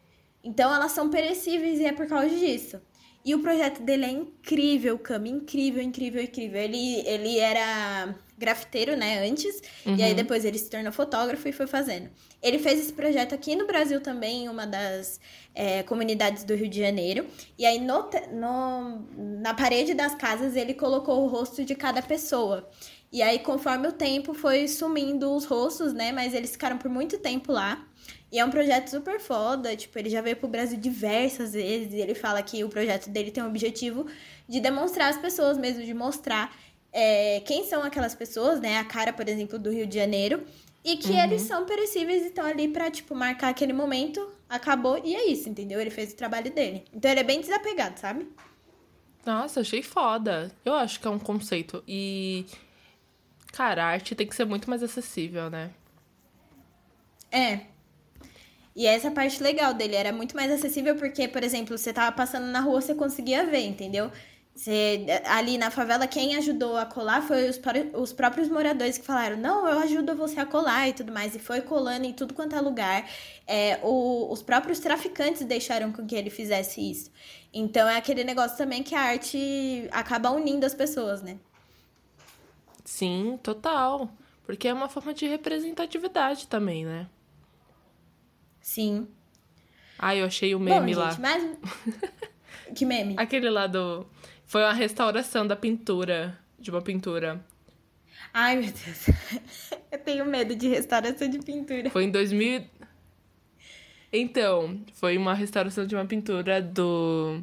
[0.47, 2.81] Então elas são perecíveis e é por causa disso.
[3.25, 6.61] E o projeto dele é incrível, Cami, incrível, incrível, incrível.
[6.61, 9.61] Ele, ele era grafiteiro, né, antes,
[9.99, 12.09] e aí depois ele se tornou fotógrafo e foi fazendo.
[12.41, 15.19] Ele fez esse projeto aqui no Brasil também, em uma das
[15.55, 17.27] é, comunidades do Rio de Janeiro.
[17.59, 19.07] E aí no, no-
[19.41, 22.69] na parede das casas ele colocou o rosto de cada pessoa.
[23.13, 26.13] E aí, conforme o tempo, foi sumindo os rostos, né?
[26.13, 27.85] Mas eles ficaram por muito tempo lá.
[28.31, 31.99] E é um projeto super foda, tipo, ele já veio pro Brasil diversas vezes e
[31.99, 34.07] ele fala que o projeto dele tem o objetivo
[34.49, 36.55] de demonstrar às pessoas mesmo, de mostrar
[36.93, 38.79] é, quem são aquelas pessoas, né?
[38.79, 40.45] A cara, por exemplo, do Rio de Janeiro.
[40.85, 45.17] E que eles são perecíveis e estão ali pra, tipo, marcar aquele momento, acabou e
[45.17, 45.81] é isso, entendeu?
[45.81, 46.85] Ele fez o trabalho dele.
[46.93, 48.29] Então ele é bem desapegado, sabe?
[49.25, 50.53] Nossa, achei foda.
[50.65, 51.83] Eu acho que é um conceito.
[51.89, 52.47] E.
[53.53, 55.73] Cara, a arte tem que ser muito mais acessível, né?
[57.33, 57.62] É.
[58.77, 62.47] E essa parte legal dele era muito mais acessível porque, por exemplo, você tava passando
[62.49, 64.12] na rua, você conseguia ver, entendeu?
[64.55, 67.61] Você, ali na favela, quem ajudou a colar foi os,
[67.95, 71.35] os próprios moradores que falaram: não, eu ajudo você a colar e tudo mais.
[71.35, 73.09] E foi colando em tudo quanto é lugar.
[73.47, 77.11] É, o- os próprios traficantes deixaram com que ele fizesse isso.
[77.53, 81.39] Então é aquele negócio também que a arte acaba unindo as pessoas, né?
[82.85, 84.09] Sim, total.
[84.45, 87.09] Porque é uma forma de representatividade também, né?
[88.66, 89.07] Sim.
[89.96, 91.16] Ah, eu achei o Bom, meme gente, lá.
[91.20, 91.57] mas.
[92.74, 93.14] que meme?
[93.16, 94.05] Aquele lá do.
[94.44, 96.37] Foi uma restauração da pintura.
[96.59, 97.40] De uma pintura.
[98.35, 99.07] Ai, meu Deus.
[99.92, 101.90] Eu tenho medo de restauração de pintura.
[101.90, 102.64] Foi em 2000.
[104.12, 107.40] Então, foi uma restauração de uma pintura do.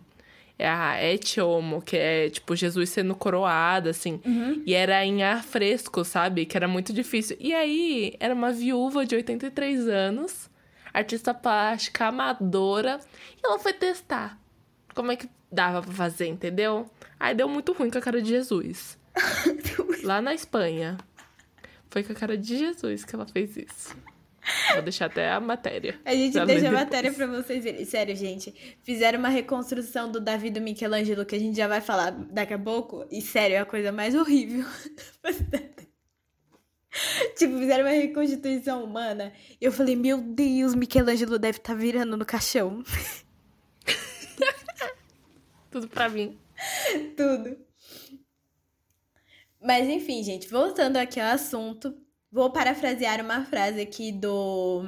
[0.60, 4.20] É a Et Homo, que é tipo Jesus sendo coroado, assim.
[4.66, 6.46] E era em ar fresco, sabe?
[6.46, 7.38] Que era muito difícil.
[7.40, 10.50] E aí, era uma viúva de 83 anos,
[10.94, 13.00] artista plástica, amadora.
[13.38, 14.40] E ela foi testar
[14.94, 16.90] como é que dava pra fazer, entendeu?
[17.20, 18.98] Aí deu muito ruim com a cara de Jesus.
[20.04, 20.98] Lá na Espanha.
[21.90, 23.96] Foi com a cara de Jesus que ela fez isso.
[24.74, 26.00] Vou deixar até a matéria.
[26.04, 27.86] A gente deixa a matéria pra vocês verem.
[27.86, 28.54] Sério, gente.
[28.82, 32.60] Fizeram uma reconstrução do Davi do Michelangelo que a gente já vai falar daqui a
[32.60, 33.06] pouco.
[33.10, 34.66] E sério, é a coisa mais horrível.
[37.36, 39.34] tipo, fizeram uma reconstituição humana.
[39.60, 42.84] E eu falei, meu Deus, Michelangelo deve estar virando no caixão.
[45.72, 46.38] Tudo pra mim.
[47.18, 47.58] Tudo.
[49.62, 51.96] Mas enfim, gente, voltando aqui ao assunto,
[52.32, 54.84] vou parafrasear uma frase aqui do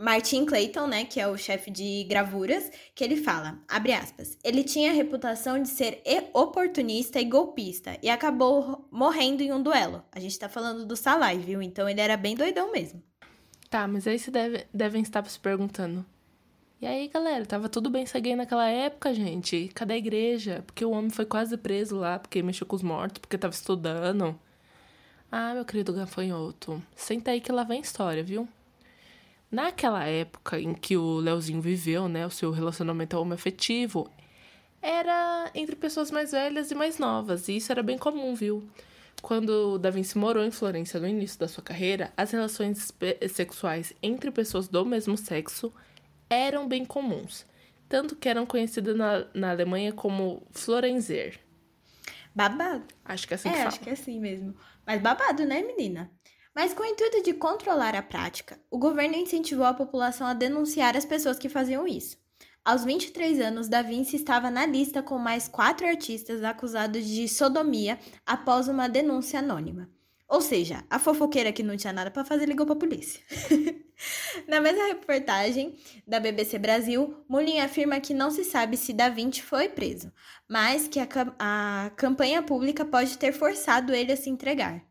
[0.00, 4.62] Martin Clayton, né, que é o chefe de gravuras, que ele fala, abre aspas, ele
[4.62, 6.00] tinha a reputação de ser
[6.32, 10.04] oportunista e golpista e acabou morrendo em um duelo.
[10.12, 11.60] A gente tá falando do Salai, viu?
[11.60, 13.02] Então ele era bem doidão mesmo.
[13.68, 16.06] Tá, mas aí vocês deve, devem estar se perguntando.
[16.80, 19.68] E aí, galera, tava tudo bem ser gay naquela época, gente?
[19.74, 20.62] Cadê a igreja?
[20.64, 24.38] Porque o homem foi quase preso lá, porque mexeu com os mortos, porque tava estudando.
[25.30, 28.48] Ah, meu querido gafanhoto, senta aí que lá vem história, viu?
[29.50, 34.10] Naquela época em que o Leozinho viveu, né, o seu relacionamento homoafetivo,
[34.82, 38.68] era entre pessoas mais velhas e mais novas, e isso era bem comum, viu?
[39.22, 42.92] Quando o Da Vinci morou em Florença no início da sua carreira, as relações
[43.30, 45.72] sexuais entre pessoas do mesmo sexo
[46.30, 47.44] eram bem comuns,
[47.88, 51.40] tanto que eram conhecidas na, na Alemanha como Florenzer.
[52.34, 52.84] Babado.
[53.04, 53.68] Acho que é assim É, que fala.
[53.68, 54.54] acho que é assim mesmo.
[54.86, 56.10] Mas babado, né, menina?
[56.54, 60.96] Mas com o intuito de controlar a prática, o governo incentivou a população a denunciar
[60.96, 62.16] as pessoas que faziam isso.
[62.64, 67.98] Aos 23 anos, Da Vinci estava na lista com mais quatro artistas acusados de sodomia
[68.26, 69.88] após uma denúncia anônima.
[70.28, 73.22] Ou seja, a fofoqueira que não tinha nada para fazer ligou para a polícia.
[74.46, 79.42] Na mesma reportagem da BBC Brasil, Mulin afirma que não se sabe se Da Vinci
[79.42, 80.12] foi preso,
[80.46, 81.08] mas que a,
[81.38, 84.84] a campanha pública pode ter forçado ele a se entregar.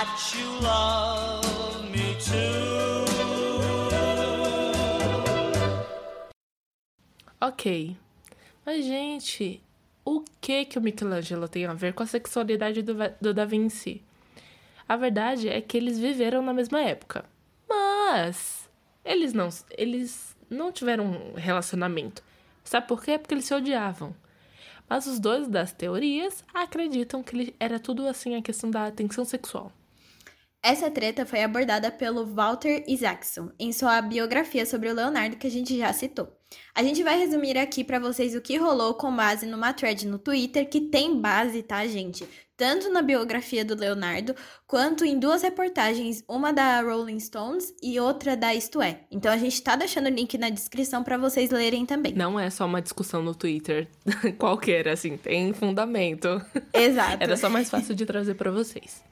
[0.00, 3.04] That you love me too.
[7.40, 7.96] Ok.
[8.64, 9.62] Mas, gente,
[10.04, 14.02] o que que o Michelangelo tem a ver com a sexualidade do, do Da Vinci?
[14.88, 17.24] A verdade é que eles viveram na mesma época.
[17.68, 18.68] Mas
[19.04, 22.22] eles não, eles não tiveram um relacionamento.
[22.64, 23.18] Sabe por quê?
[23.18, 24.14] Porque eles se odiavam.
[24.88, 29.24] Mas os dois das teorias acreditam que ele- era tudo assim a questão da tensão
[29.24, 29.72] sexual.
[30.62, 35.50] Essa treta foi abordada pelo Walter Isaacson em sua biografia sobre o Leonardo que a
[35.50, 36.28] gente já citou.
[36.74, 40.18] A gente vai resumir aqui pra vocês o que rolou com base numa thread no
[40.18, 42.28] Twitter que tem base, tá, gente?
[42.58, 44.34] Tanto na biografia do Leonardo
[44.66, 49.00] quanto em duas reportagens, uma da Rolling Stones e outra da Isto É.
[49.10, 52.12] Então a gente tá deixando o link na descrição pra vocês lerem também.
[52.12, 53.88] Não é só uma discussão no Twitter
[54.36, 56.44] qualquer, assim, tem fundamento.
[56.74, 57.16] Exato.
[57.24, 59.02] Era só mais fácil de trazer pra vocês.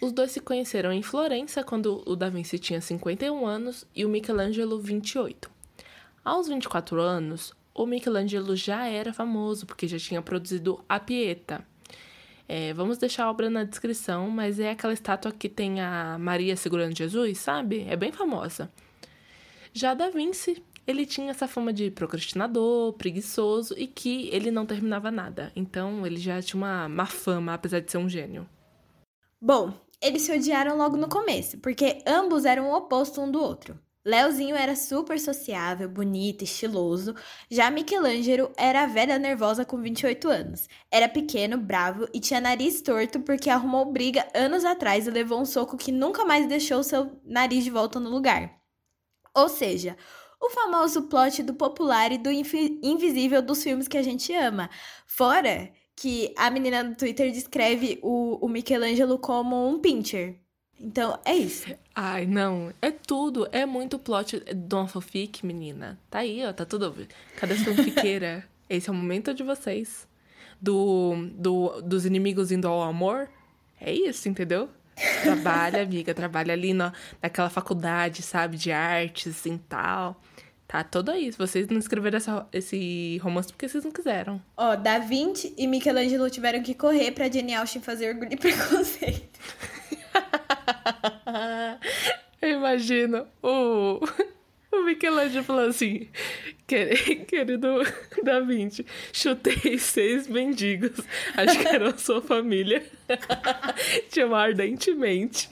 [0.00, 4.08] Os dois se conheceram em Florença quando o Da Vinci tinha 51 anos e o
[4.08, 5.50] Michelangelo 28.
[6.24, 11.66] Aos 24 anos, o Michelangelo já era famoso porque já tinha produzido a Pieta.
[12.48, 16.56] É, vamos deixar a obra na descrição, mas é aquela estátua que tem a Maria
[16.56, 17.84] segurando Jesus, sabe?
[17.88, 18.70] É bem famosa.
[19.72, 25.10] Já Da Vinci, ele tinha essa fama de procrastinador, preguiçoso e que ele não terminava
[25.10, 25.52] nada.
[25.56, 28.48] Então, ele já tinha uma má fama, apesar de ser um gênio.
[29.40, 33.78] Bom, eles se odiaram logo no começo, porque ambos eram o oposto um do outro.
[34.04, 37.14] Leozinho era super sociável, bonito, estiloso.
[37.50, 40.68] Já Michelangelo era a velha nervosa com 28 anos.
[40.90, 45.44] Era pequeno, bravo e tinha nariz torto porque arrumou briga anos atrás e levou um
[45.44, 48.58] soco que nunca mais deixou seu nariz de volta no lugar.
[49.34, 49.94] Ou seja,
[50.40, 54.70] o famoso plot do popular e do invisível dos filmes que a gente ama.
[55.06, 60.36] Fora que a menina do Twitter descreve o, o Michelangelo como um pincher.
[60.80, 61.74] Então, é isso.
[61.92, 62.72] Ai, não.
[62.80, 63.48] É tudo.
[63.50, 65.98] É muito plot de uma fanfic, menina.
[66.08, 66.52] Tá aí, ó.
[66.52, 66.94] Tá tudo.
[67.36, 68.44] Cadê a fanfiqueira?
[68.70, 70.06] Esse é o momento de vocês.
[70.60, 73.28] Do, do, dos inimigos indo ao amor.
[73.80, 74.68] É isso, entendeu?
[75.24, 76.14] Trabalha, amiga.
[76.14, 78.56] Trabalha ali na, naquela faculdade, sabe?
[78.56, 80.20] De artes e tal.
[80.68, 81.30] Tá tudo aí.
[81.30, 84.40] Vocês não escreveram essa, esse romance porque vocês não quiseram.
[84.56, 89.38] Ó, Da Vinci e Michelangelo tiveram que correr pra Jane Austen fazer orgulho e preconceito.
[92.40, 94.00] Eu imagino o,
[94.72, 96.08] o Michelangelo falando assim:
[96.66, 97.82] "Queri- Querido
[98.22, 100.92] Da Vinci, chutei seis mendigos.
[101.36, 102.84] Acho que eram sua família.
[104.10, 105.48] Te amo ardentemente.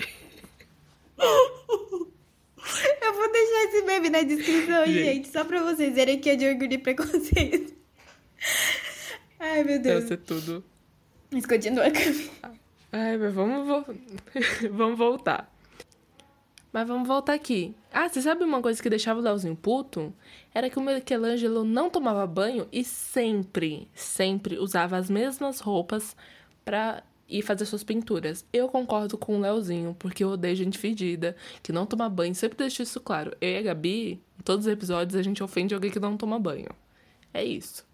[3.03, 5.05] Eu vou deixar esse meme na descrição, Gente.
[5.05, 7.75] gente, só pra vocês verem que é de orgulho e preconceito.
[9.39, 10.05] Ai, meu Deve Deus.
[10.09, 10.65] ser tudo.
[11.31, 12.31] Mas continua a caminho.
[12.93, 13.95] Ai, mas vamos, vo-
[14.73, 15.53] vamos voltar.
[16.73, 17.75] Mas vamos voltar aqui.
[17.93, 20.13] Ah, você sabe uma coisa que deixava o Leozinho puto?
[20.55, 26.15] Era que o Michelangelo não tomava banho e sempre, sempre usava as mesmas roupas
[26.65, 28.45] pra ir fazer suas pinturas.
[28.53, 32.35] Eu concordo com o Leozinho, porque eu odeio gente fedida, que não toma banho.
[32.35, 33.37] Sempre deixo isso claro.
[33.41, 36.39] Eu e a Gabi, em todos os episódios, a gente ofende alguém que não toma
[36.39, 36.69] banho.
[37.33, 37.85] É isso.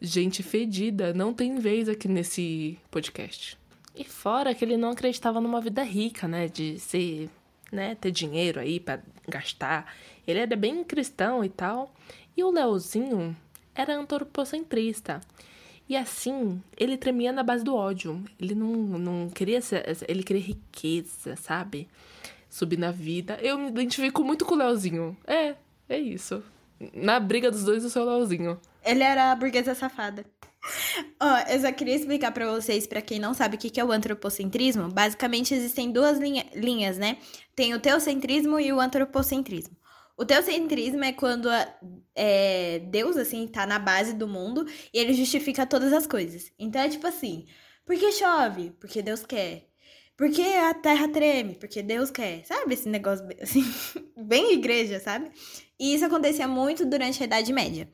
[0.00, 3.56] Gente fedida não tem vez aqui nesse podcast.
[3.94, 6.48] E fora que ele não acreditava numa vida rica, né?
[6.48, 7.30] De ser,
[7.70, 7.94] né?
[7.94, 9.94] Ter dinheiro aí pra gastar.
[10.26, 11.94] Ele era bem cristão e tal.
[12.36, 13.36] E o Leozinho
[13.74, 15.20] era antropocentrista.
[15.88, 18.22] E assim, ele tremia na base do ódio.
[18.40, 21.88] Ele não, não queria ser, ele queria riqueza, sabe?
[22.48, 23.38] Subir na vida.
[23.42, 25.16] Eu me identifico muito com o Leozinho.
[25.26, 25.54] É,
[25.88, 26.42] é isso.
[26.94, 28.58] Na briga dos dois, eu sou o Leozinho.
[28.84, 30.24] Ele era a burguesa safada.
[31.20, 33.84] Ó, eu só queria explicar pra vocês, pra quem não sabe o que que é
[33.84, 34.88] o antropocentrismo.
[34.88, 37.18] Basicamente, existem duas linha- linhas, né?
[37.54, 39.76] Tem o teocentrismo e o antropocentrismo.
[40.16, 41.74] O teocentrismo é quando a-
[42.14, 46.52] é, Deus, assim, tá na base do mundo e ele justifica todas as coisas.
[46.58, 47.46] Então é tipo assim,
[47.84, 48.70] por que chove?
[48.80, 49.66] Porque Deus quer.
[50.16, 51.56] Por que a terra treme?
[51.56, 52.44] Porque Deus quer.
[52.46, 53.64] Sabe esse negócio, bem- assim,
[54.16, 55.30] bem igreja, sabe?
[55.78, 57.90] E isso acontecia muito durante a Idade Média.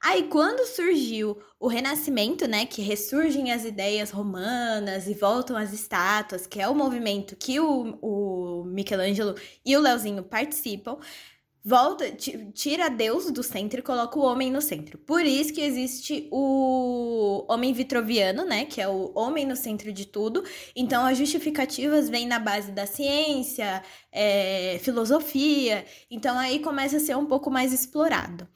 [0.00, 6.46] Aí, quando surgiu o Renascimento, né, que ressurgem as ideias romanas e voltam as estátuas,
[6.46, 10.98] que é o movimento que o, o Michelangelo e o Leozinho participam,
[11.64, 14.98] volta, ti- tira Deus do centro e coloca o homem no centro.
[14.98, 20.06] Por isso que existe o homem vitroviano, né, que é o homem no centro de
[20.06, 20.44] tudo.
[20.76, 25.86] Então, as justificativas vêm na base da ciência, é, filosofia.
[26.10, 28.46] Então, aí começa a ser um pouco mais explorado.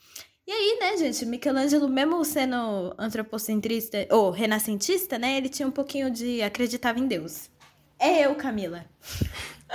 [0.47, 6.11] E aí, né, gente, Michelangelo, mesmo sendo antropocentrista ou renascentista, né, ele tinha um pouquinho
[6.11, 7.51] de acreditava em Deus.
[7.99, 8.85] É eu, Camila.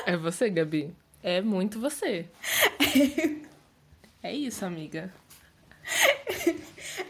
[0.06, 0.96] É você, Gabi.
[1.24, 2.28] É muito você.
[4.26, 5.14] É isso, amiga.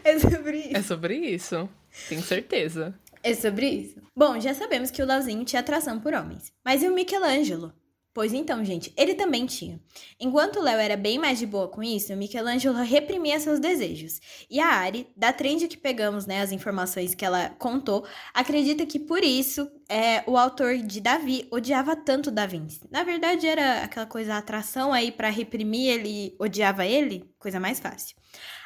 [0.02, 0.76] É sobre isso.
[0.76, 1.68] É sobre isso.
[2.08, 2.92] Tenho certeza.
[3.22, 4.02] É sobre isso.
[4.16, 6.52] Bom, já sabemos que o Leozinho tinha atração por homens.
[6.64, 7.72] Mas e o Michelangelo?
[8.14, 9.80] Pois então, gente, ele também tinha.
[10.20, 14.20] Enquanto Léo era bem mais de boa com isso, Michelangelo reprimia seus desejos.
[14.48, 19.00] E a Ari, da trend que pegamos, né, as informações que ela contou, acredita que
[19.00, 22.82] por isso é, o autor de Davi odiava tanto Da Vinci.
[22.88, 28.16] Na verdade, era aquela coisa, atração aí pra reprimir ele, odiava ele, coisa mais fácil.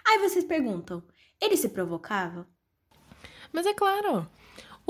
[0.07, 1.03] Aí vocês perguntam,
[1.40, 2.46] ele se provocava?
[3.51, 4.28] Mas é claro,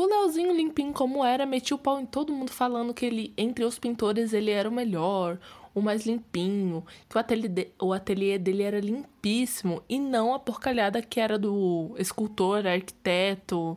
[0.00, 3.64] o Leozinho limpinho como era, metia o pau em todo mundo falando que ele, entre
[3.64, 5.38] os pintores, ele era o melhor,
[5.74, 10.38] o mais limpinho, que o ateliê, de- o ateliê dele era limpíssimo e não a
[10.38, 13.76] porcalhada que era do escultor, arquiteto,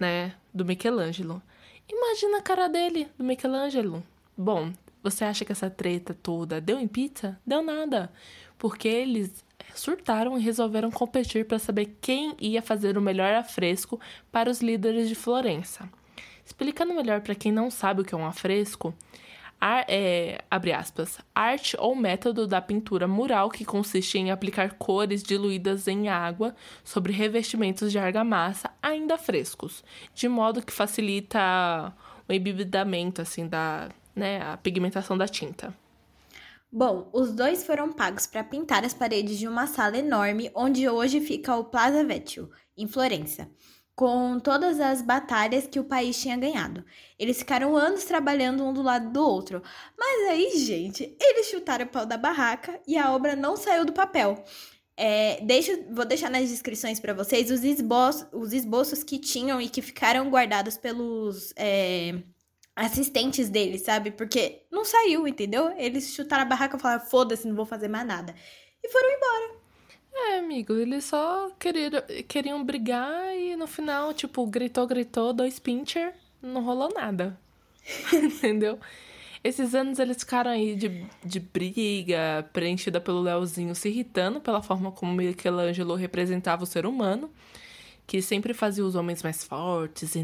[0.00, 1.42] né, do Michelangelo.
[1.88, 4.04] Imagina a cara dele, do Michelangelo.
[4.38, 4.72] Bom,
[5.02, 7.36] você acha que essa treta toda deu em pizza?
[7.44, 8.12] Deu nada,
[8.56, 9.44] porque eles
[9.80, 13.98] surtaram e resolveram competir para saber quem ia fazer o melhor afresco
[14.30, 15.88] para os líderes de Florença.
[16.44, 18.94] Explicando melhor para quem não sabe o que é um afresco,
[19.60, 25.22] ar- é, abre aspas, arte ou método da pintura mural que consiste em aplicar cores
[25.22, 31.92] diluídas em água sobre revestimentos de argamassa ainda frescos, de modo que facilita
[32.28, 35.74] o embebedamento assim da, né, a pigmentação da tinta.
[36.72, 41.20] Bom, os dois foram pagos para pintar as paredes de uma sala enorme onde hoje
[41.20, 43.50] fica o Plaza Vecchio, em Florença,
[43.96, 46.84] com todas as batalhas que o país tinha ganhado.
[47.18, 49.60] Eles ficaram anos trabalhando um do lado do outro.
[49.98, 53.92] Mas aí, gente, eles chutaram o pau da barraca e a obra não saiu do
[53.92, 54.44] papel.
[54.96, 59.68] É, deixa, vou deixar nas descrições para vocês os esboços, os esboços que tinham e
[59.68, 62.22] que ficaram guardados pelos é,
[62.74, 64.10] assistentes deles, sabe?
[64.10, 65.72] Porque não saiu, entendeu?
[65.76, 68.34] Eles chutaram a barraca e falaram: foda-se, não vou fazer mais nada.
[68.82, 69.60] E foram embora.
[70.12, 71.90] É, amigo, eles só queriam,
[72.28, 77.38] queriam brigar e no final, tipo, gritou, gritou, dois pincher, não rolou nada.
[78.12, 78.78] Entendeu?
[79.42, 84.92] Esses anos eles ficaram aí de, de briga, preenchida pelo Leozinho se irritando pela forma
[84.92, 87.30] como Michelangelo representava o ser humano,
[88.10, 90.20] que sempre fazia os homens mais fortes e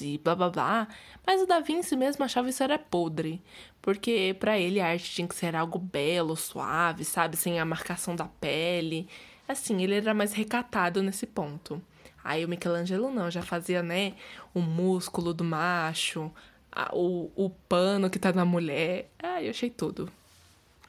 [0.00, 0.88] e blá blá blá.
[1.24, 3.40] Mas o Da Vinci mesmo achava isso era podre,
[3.80, 8.16] porque pra ele a arte tinha que ser algo belo, suave, sabe, sem a marcação
[8.16, 9.08] da pele.
[9.46, 11.80] Assim, ele era mais recatado nesse ponto.
[12.24, 14.14] Aí o Michelangelo não, já fazia, né,
[14.52, 16.28] o músculo do macho,
[16.72, 19.10] a- o, o pano que tá na mulher.
[19.22, 20.10] Ah, eu achei tudo.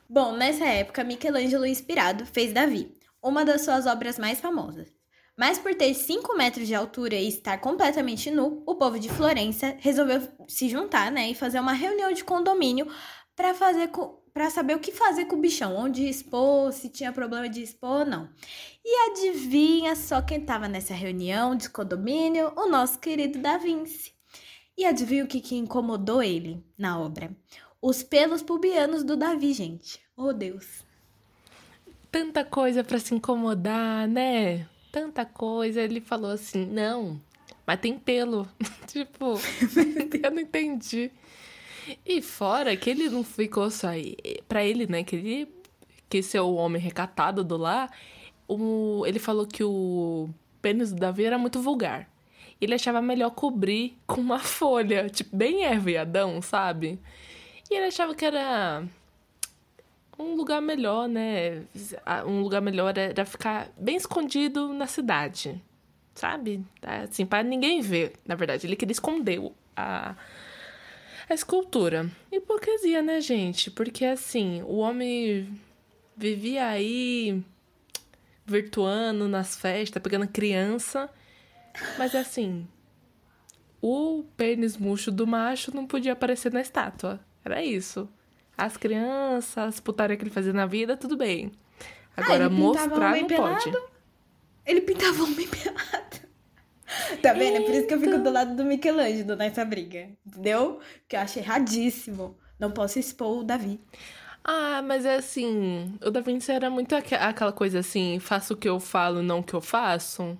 [0.09, 4.87] Bom, nessa época, Michelangelo, inspirado, fez Davi, uma das suas obras mais famosas.
[5.37, 9.75] Mas por ter 5 metros de altura e estar completamente nu, o povo de Florença
[9.79, 12.87] resolveu se juntar, né, e fazer uma reunião de condomínio
[13.35, 13.89] para fazer
[14.33, 17.99] para saber o que fazer com o bichão, onde expor, se tinha problema de expor
[17.99, 18.29] ou não.
[18.83, 22.51] E adivinha só quem estava nessa reunião de condomínio?
[22.55, 24.11] O nosso querido Da Vinci.
[24.75, 27.29] E adivinha o que, que incomodou ele na obra?
[27.79, 29.99] Os pelos pubianos do Davi, gente.
[30.17, 30.83] Oh, Deus.
[32.11, 34.67] Tanta coisa pra se incomodar, né?
[34.93, 35.81] Tanta coisa.
[35.81, 37.19] Ele falou assim: não,
[37.65, 38.47] mas tem pelo.
[38.85, 39.39] tipo,
[40.23, 41.11] eu não entendi.
[42.05, 44.15] E fora que ele não ficou só aí.
[44.47, 45.03] Pra ele, né?
[45.03, 45.47] Que ele
[46.07, 47.91] que ser o homem recatado do lar,
[48.47, 50.29] o, ele falou que o
[50.61, 52.07] pênis do Davi era muito vulgar.
[52.61, 56.99] Ele achava melhor cobrir com uma folha, tipo, bem erviadão, sabe?
[57.69, 58.83] E ele achava que era
[60.23, 61.63] um lugar melhor, né?
[62.25, 65.61] Um lugar melhor era ficar bem escondido na cidade,
[66.15, 66.63] sabe?
[66.81, 68.65] Assim, para ninguém ver, na verdade.
[68.65, 69.41] Ele queria esconder
[69.75, 70.15] a,
[71.29, 72.09] a escultura.
[72.31, 73.69] Hipocrisia, né, gente?
[73.69, 75.59] Porque, assim, o homem
[76.15, 77.43] vivia aí
[78.45, 81.09] virtuando nas festas, pegando criança.
[81.97, 82.67] Mas assim,
[83.81, 87.19] o pênis murcho do macho não podia aparecer na estátua.
[87.43, 88.07] Era isso.
[88.57, 91.51] As crianças, as putaria que ele fazia na vida, tudo bem.
[92.15, 93.63] Agora, Ah, ele pintava mostrar não pelado?
[93.71, 93.77] pode.
[94.65, 96.23] Ele pintava homem pelado.
[97.23, 97.57] Tá vendo?
[97.57, 100.09] É por isso que eu fico do lado do Michelangelo nessa briga.
[100.27, 100.79] Entendeu?
[101.07, 102.37] Que eu acho erradíssimo.
[102.59, 103.79] Não posso expor o Davi.
[104.43, 108.57] Ah, mas é assim, o Da Vinci era muito aque- aquela coisa assim, faço o
[108.57, 110.37] que eu falo, não o que eu faço.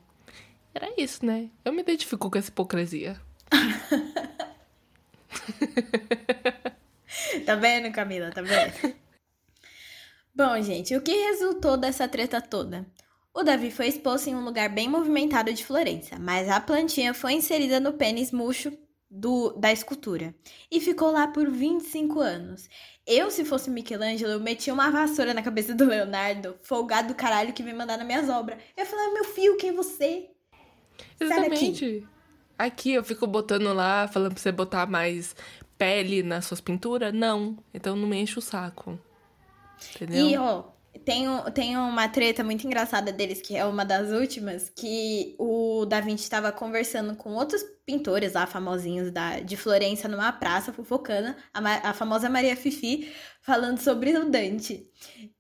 [0.76, 1.50] Era isso, né?
[1.66, 3.20] Eu me identifico com essa hipocrisia.
[7.46, 8.32] Tá vendo, Camila?
[8.32, 8.96] Tá vendo?
[10.36, 12.86] Bom, gente, o que resultou dessa treta toda?
[13.34, 17.34] O Davi foi exposto em um lugar bem movimentado de Florença, mas a plantinha foi
[17.34, 18.72] inserida no pênis murcho
[19.10, 20.34] do, da escultura
[20.72, 22.68] e ficou lá por 25 anos.
[23.06, 27.54] Eu, se fosse Michelangelo, eu metia uma vassoura na cabeça do Leonardo, folgado do caralho
[27.54, 28.60] que vem mandar nas minhas obras.
[28.76, 30.30] Eu falar, meu filho, quem é você?
[31.20, 32.08] Exatamente.
[32.58, 35.36] Aqui eu fico botando lá, falando pra você botar mais
[35.78, 37.14] pele nas suas pinturas.
[37.14, 37.58] Não.
[37.74, 39.00] Então não me enche o saco.
[39.96, 40.28] Entendeu?
[40.28, 40.64] E, ó,
[41.06, 46.00] tem, tem uma treta muito engraçada deles, que é uma das últimas, que o Da
[46.00, 51.90] Vinci estava conversando com outros pintores lá, famosinhos da, de Florença, numa praça, fofocando, a,
[51.90, 53.12] a famosa Maria Fifi,
[53.42, 54.90] falando sobre o Dante.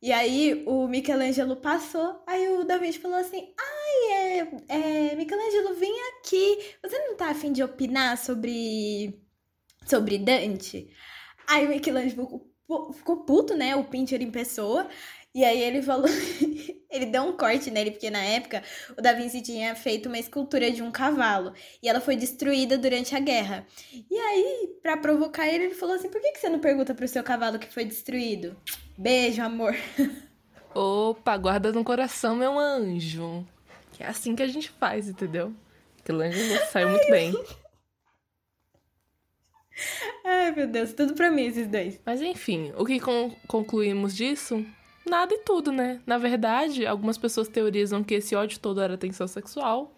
[0.01, 5.75] E aí o Michelangelo passou, aí o Da Vinci falou assim, ai, é, é, Michelangelo,
[5.75, 9.22] vem aqui, você não tá afim de opinar sobre,
[9.85, 10.89] sobre Dante?
[11.47, 13.75] Aí o Michelangelo ficou, pu- ficou puto, né?
[13.75, 14.87] O Pinter em pessoa.
[15.35, 16.05] E aí ele falou.
[16.91, 18.61] ele deu um corte nele, porque na época
[18.97, 21.53] o Da Vinci tinha feito uma escultura de um cavalo.
[21.81, 23.65] E ela foi destruída durante a guerra.
[23.91, 27.07] E aí, pra provocar ele, ele falou assim: por que, que você não pergunta pro
[27.07, 28.55] seu cavalo que foi destruído?
[28.97, 29.75] Beijo, amor.
[30.73, 33.45] Opa, guarda no coração, meu anjo.
[33.91, 35.53] Que é assim que a gente faz, entendeu?
[35.97, 37.33] Michelangelo saiu muito bem.
[40.23, 41.99] Ai, meu Deus, tudo pra mim esses dois.
[42.05, 44.65] Mas enfim, o que con- concluímos disso?
[45.05, 45.99] Nada e tudo, né?
[46.05, 49.93] Na verdade, algumas pessoas teorizam que esse ódio todo era tensão sexual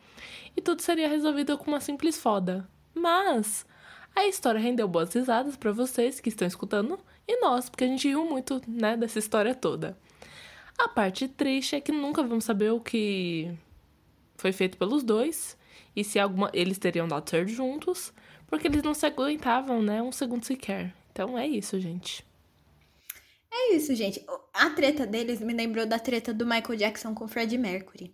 [0.57, 2.67] e tudo seria resolvido com uma simples foda.
[2.93, 3.65] Mas
[4.15, 6.97] a história rendeu boas risadas pra vocês que estão escutando
[7.27, 9.97] e nós, porque a gente riu muito, né, dessa história toda.
[10.77, 13.51] A parte triste é que nunca vamos saber o que
[14.37, 15.57] foi feito pelos dois
[15.95, 18.11] e se alguma eles teriam dado certo juntos,
[18.47, 20.93] porque eles não se aguentavam, né, um segundo sequer.
[21.11, 22.25] Então é isso, gente.
[23.51, 24.23] É isso, gente.
[24.53, 28.13] A treta deles me lembrou da treta do Michael Jackson com o Fred Mercury.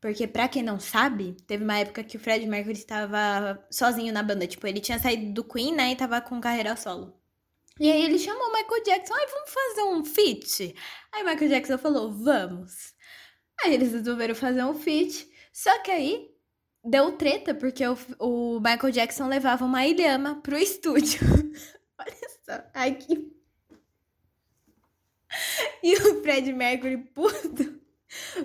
[0.00, 4.22] Porque, pra quem não sabe, teve uma época que o Fred Mercury estava sozinho na
[4.22, 4.46] banda.
[4.46, 5.92] Tipo, ele tinha saído do Queen, né?
[5.92, 7.14] E tava com carreira solo.
[7.80, 9.14] E aí ele chamou o Michael Jackson.
[9.14, 10.74] Ai, vamos fazer um feat?
[11.12, 12.94] Aí o Michael Jackson falou, vamos.
[13.62, 15.28] Aí eles resolveram fazer um feat.
[15.52, 16.30] Só que aí
[16.88, 21.20] deu treta, porque o, o Michael Jackson levava uma ilhama pro estúdio.
[21.98, 22.62] Olha só.
[22.74, 23.32] Ai, que
[25.82, 27.80] e o Fred Mercury, puto,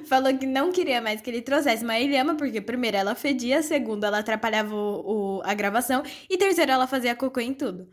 [0.07, 4.05] falou que não queria mais que ele trouxesse uma ilhama, porque, primeiro, ela fedia, segundo,
[4.05, 7.89] ela atrapalhava o, o- a gravação, e terceiro, ela fazia cocô em tudo.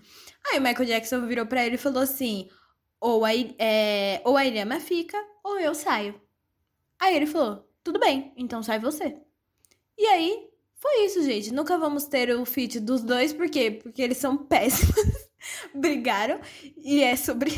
[0.51, 2.48] Aí o Michael Jackson virou pra ele e falou assim:
[3.01, 6.20] ou a, é, ou a ilhama fica, ou eu saio.
[7.01, 9.16] Aí ele falou: tudo bem, então sai você.
[10.03, 11.53] E aí, foi isso, gente.
[11.53, 13.70] Nunca vamos ter o feat dos dois, por quê?
[13.70, 14.94] Porque eles são péssimos.
[15.74, 16.40] Brigaram,
[16.78, 17.51] e é sobre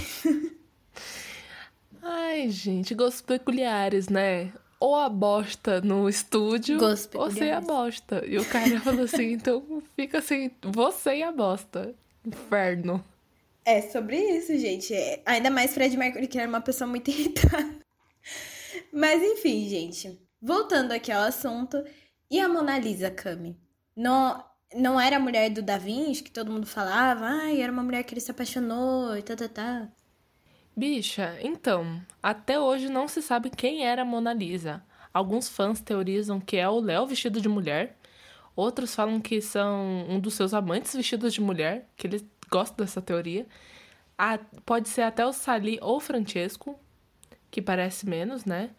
[2.02, 4.52] Ai, gente, gostos peculiares, né?
[4.80, 7.66] Ou a bosta no estúdio, Gostos ou sem a peculiares.
[7.66, 8.24] bosta.
[8.26, 11.94] E o cara falou assim, então fica assim, você e a bosta.
[12.26, 13.04] Inferno.
[13.64, 14.92] É sobre isso, gente.
[14.92, 17.76] É, Ainda mais Fred Mercury, que era uma pessoa muito irritada.
[18.92, 20.18] Mas enfim, gente.
[20.40, 21.84] Voltando aqui ao assunto.
[22.32, 23.60] E a Mona Lisa, Cami?
[23.94, 24.42] Não,
[24.74, 27.26] não era a mulher do Da Vinci, que todo mundo falava?
[27.26, 29.88] Ai, era uma mulher que ele se apaixonou e tá, tá, tá.
[30.74, 34.82] Bicha, então, até hoje não se sabe quem era a Mona Lisa.
[35.12, 37.98] Alguns fãs teorizam que é o Léo vestido de mulher.
[38.56, 43.02] Outros falam que são um dos seus amantes vestidos de mulher, que eles gostam dessa
[43.02, 43.46] teoria.
[44.64, 46.80] Pode ser até o Sali ou o Francesco,
[47.50, 48.70] que parece menos, né?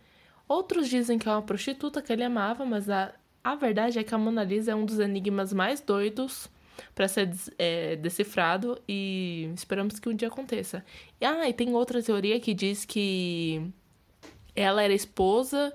[0.47, 4.13] Outros dizem que é uma prostituta que ele amava, mas a, a verdade é que
[4.15, 6.49] a Mona Lisa é um dos enigmas mais doidos
[6.95, 10.83] para ser é, decifrado e esperamos que um dia aconteça.
[11.19, 13.61] E, ah, e tem outra teoria que diz que
[14.55, 15.73] ela era esposa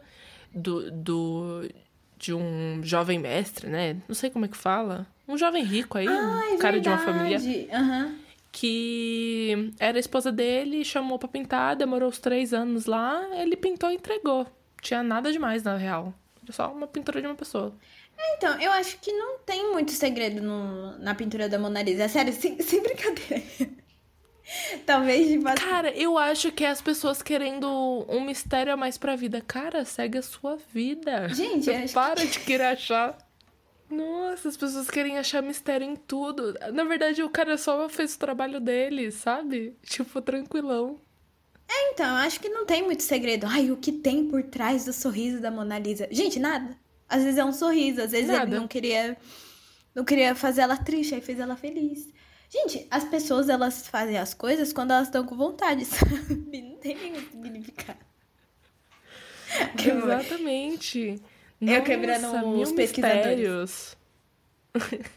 [0.54, 1.68] do, do
[2.16, 3.96] de um jovem mestre, né?
[4.08, 5.06] Não sei como é que fala.
[5.26, 7.38] Um jovem rico aí, um cara de uma família.
[7.72, 8.14] Aham.
[8.50, 13.90] que era a esposa dele, chamou pra pintar, demorou uns três anos lá, ele pintou
[13.90, 14.46] e entregou.
[14.80, 16.14] Tinha nada demais, na real.
[16.48, 17.74] Era só uma pintura de uma pessoa.
[18.36, 22.04] Então, eu acho que não tem muito segredo no- na pintura da Mona Lisa.
[22.04, 23.42] É sério, sem, sem brincadeira.
[24.86, 27.68] Talvez, tipo, assim, Cara, eu acho que é as pessoas querendo
[28.08, 29.42] um mistério a mais pra vida.
[29.42, 31.28] Cara, segue a sua vida.
[31.28, 33.18] Gente, eu acho para de querer achar.
[33.90, 36.54] Nossa, as pessoas querem achar mistério em tudo.
[36.72, 39.76] Na verdade, o cara só fez o trabalho dele, sabe?
[39.82, 40.98] Tipo, tranquilão.
[41.70, 43.46] Então, eu acho que não tem muito segredo.
[43.46, 46.08] Ai, o que tem por trás do sorriso da Mona Lisa?
[46.10, 46.76] Gente, nada.
[47.08, 48.44] Às vezes é um sorriso, às vezes Nada.
[48.44, 49.16] ele não queria
[49.94, 52.08] não queria fazer ela triste, aí fez ela feliz.
[52.50, 56.14] Gente, as pessoas elas fazem as coisas quando elas estão com vontade, sabe?
[56.62, 57.98] Não tem nenhum significado.
[59.76, 61.20] Exatamente.
[61.60, 63.96] Eu quebrando Nossa, os pesquisadores.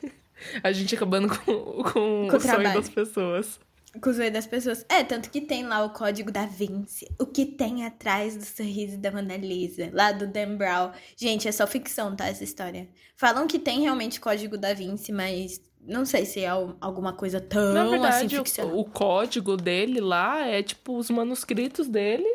[0.63, 3.59] A gente acabando com, com, Com o o sonho das pessoas.
[3.99, 4.85] Com os olhos das pessoas.
[4.87, 7.05] É, tanto que tem lá o código da Vinci.
[7.19, 9.89] O que tem atrás do sorriso da Mona Lisa.
[9.91, 10.91] Lá do Dan Brown.
[11.17, 12.27] Gente, é só ficção, tá?
[12.27, 12.87] Essa história.
[13.17, 17.41] Falam que tem realmente código da Vinci, mas não sei se é al- alguma coisa
[17.41, 18.75] tão Na assim verdade, ficcional.
[18.75, 22.27] o, o código dele lá é tipo os manuscritos dele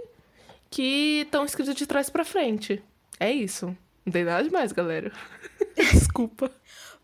[0.69, 2.83] que estão escritos de trás pra frente.
[3.19, 3.75] É isso.
[4.05, 5.11] Não tem nada demais, galera.
[5.75, 6.51] Desculpa.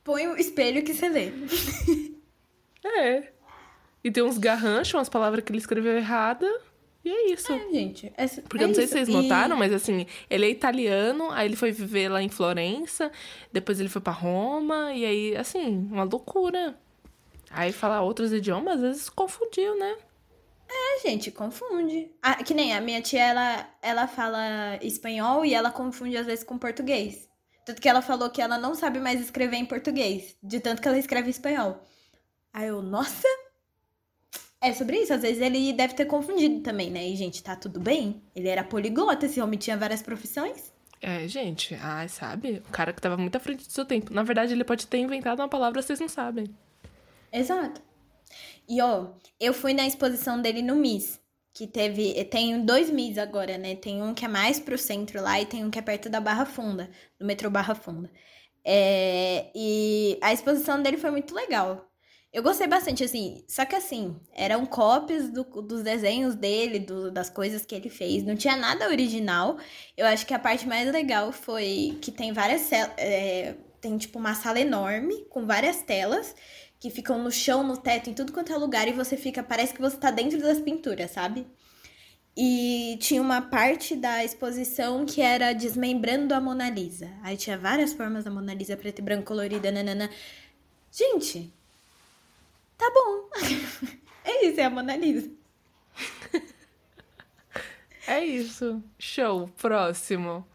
[0.04, 1.32] Põe o espelho que você lê.
[2.84, 3.31] É.
[4.04, 6.46] E tem uns garranchos, umas palavras que ele escreveu errada.
[7.04, 7.52] E é isso.
[7.52, 8.12] É, gente.
[8.16, 8.92] é- Porque é eu não sei isso.
[8.92, 12.28] se vocês E- notaram, mas assim, ele é italiano, aí ele foi viver lá em
[12.28, 13.10] Florença,
[13.52, 16.78] depois ele foi pra Roma, e aí, assim, uma loucura.
[17.50, 19.96] Aí falar outros idiomas, às vezes confundiu, né?
[20.70, 22.10] É, gente, confunde.
[22.22, 26.44] Ah, que nem a minha tia, ela, ela fala espanhol e ela confunde às vezes
[26.44, 27.28] com português.
[27.66, 30.88] Tanto que ela falou que ela não sabe mais escrever em português, de tanto que
[30.88, 31.82] ela escreve espanhol.
[32.54, 33.26] Aí eu, nossa!
[34.62, 37.04] É sobre isso, às vezes ele deve ter confundido também, né?
[37.04, 38.22] E, gente, tá tudo bem?
[38.34, 40.72] Ele era poliglota, esse homem tinha várias profissões.
[41.00, 42.62] É, gente, ai, sabe?
[42.68, 44.14] O cara que tava muito à frente do seu tempo.
[44.14, 46.46] Na verdade, ele pode ter inventado uma palavra, vocês não sabem.
[47.32, 47.82] Exato.
[48.68, 49.08] E ó,
[49.40, 51.20] eu fui na exposição dele no MIS,
[51.52, 53.74] que teve, tem dois MIS agora, né?
[53.74, 56.20] Tem um que é mais pro centro lá e tem um que é perto da
[56.20, 56.88] Barra Funda,
[57.18, 58.08] do metrô Barra Funda.
[58.64, 61.91] É, e a exposição dele foi muito legal.
[62.32, 67.28] Eu gostei bastante, assim, só que assim, eram cópias do- dos desenhos dele, do- das
[67.28, 69.58] coisas que ele fez, não tinha nada original.
[69.96, 74.34] Eu acho que a parte mais legal foi que tem várias, é, tem tipo uma
[74.34, 76.34] sala enorme com várias telas
[76.80, 79.74] que ficam no chão, no teto, em tudo quanto é lugar, e você fica, parece
[79.74, 81.46] que você tá dentro das pinturas, sabe?
[82.36, 87.10] E tinha uma parte da exposição que era desmembrando a Mona Lisa.
[87.22, 90.08] Aí tinha várias formas da Mona Lisa, preto e branco, colorida, nanana.
[90.90, 91.52] Gente,
[92.82, 93.28] tá bom.
[94.24, 95.30] é isso, é a Mona Lisa.
[98.06, 98.82] É isso.
[98.98, 99.48] Show.
[99.56, 100.46] Próximo.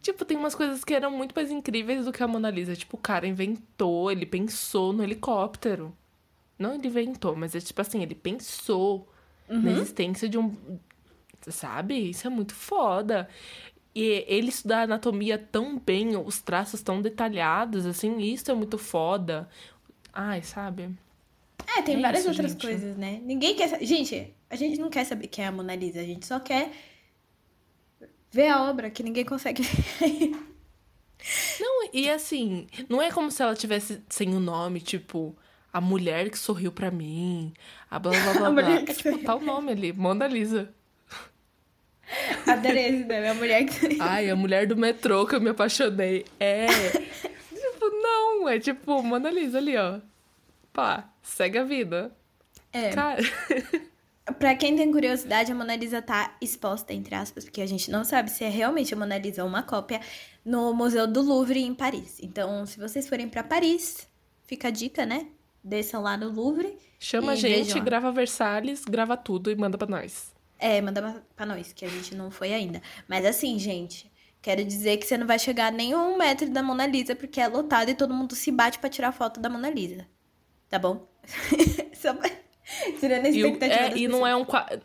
[0.00, 2.76] Tipo, tem umas coisas que eram muito mais incríveis do que a Mona Lisa.
[2.76, 5.96] Tipo, o cara inventou, ele pensou no helicóptero.
[6.58, 9.08] Não ele inventou, mas é tipo assim, ele pensou
[9.48, 10.54] na existência de um.
[11.48, 12.10] Sabe?
[12.10, 13.28] Isso é muito foda.
[13.94, 19.48] E ele estudar anatomia tão bem, os traços tão detalhados, assim, isso é muito foda.
[20.12, 20.90] Ai, sabe?
[21.76, 22.66] É, tem É várias isso, outras gente.
[22.66, 23.20] coisas, né?
[23.24, 23.86] Ninguém quer saber.
[23.86, 26.70] Gente, a gente não quer saber quem é a Mona Lisa, a gente só quer
[28.30, 29.62] ver a obra que ninguém consegue
[30.00, 30.30] ver.
[31.60, 35.36] Não, e assim, não é como se ela tivesse sem o nome, tipo,
[35.72, 37.52] a mulher que sorriu pra mim,
[37.90, 38.70] a blá blá blá A blá.
[38.80, 40.74] É tipo, tá o nome ali, Mona Lisa.
[42.46, 43.96] Adorei esse nome, a mulher que.
[44.00, 46.24] Ai, a mulher do metrô que eu me apaixonei.
[46.38, 46.66] É.
[47.48, 50.00] tipo, não, é tipo, Mona Lisa ali, ó.
[50.72, 52.16] Pá, segue a vida.
[52.72, 52.90] É.
[52.90, 53.20] Cara.
[54.38, 58.04] Pra quem tem curiosidade, a Mona Lisa tá exposta, entre aspas, porque a gente não
[58.04, 60.00] sabe se é realmente a Mona Lisa ou uma cópia,
[60.44, 62.18] no Museu do Louvre, em Paris.
[62.22, 64.08] Então, se vocês forem pra Paris,
[64.46, 65.26] fica a dica, né?
[65.62, 66.78] Desçam lá no Louvre.
[67.00, 70.32] Chama a gente, vejam grava Versalhes, grava tudo e manda pra nós.
[70.56, 72.80] É, manda pra- nós, que a gente não foi ainda.
[73.08, 74.08] Mas assim, gente,
[74.40, 77.40] quero dizer que você não vai chegar nem a um metro da Mona Lisa, porque
[77.40, 80.06] é lotado e todo mundo se bate pra tirar foto da Mona Lisa.
[80.72, 81.06] Tá bom?
[81.92, 82.30] Só pra...
[82.98, 84.80] Tirando a E, o- expectativa é, das e não é um quadro.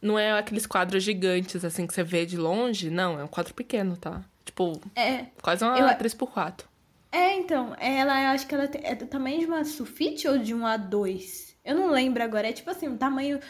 [0.00, 2.90] Não é aqueles quadros gigantes, assim, que você vê de longe.
[2.90, 4.24] Não, é um quadro pequeno, tá?
[4.44, 6.64] Tipo, É, quase uma Eu- 3x4.
[7.10, 10.54] É, então, ela, eu acho que ela é do tamanho de uma sulfite ou de
[10.54, 11.54] um A2?
[11.64, 13.40] Eu não lembro agora, é tipo assim, um tamanho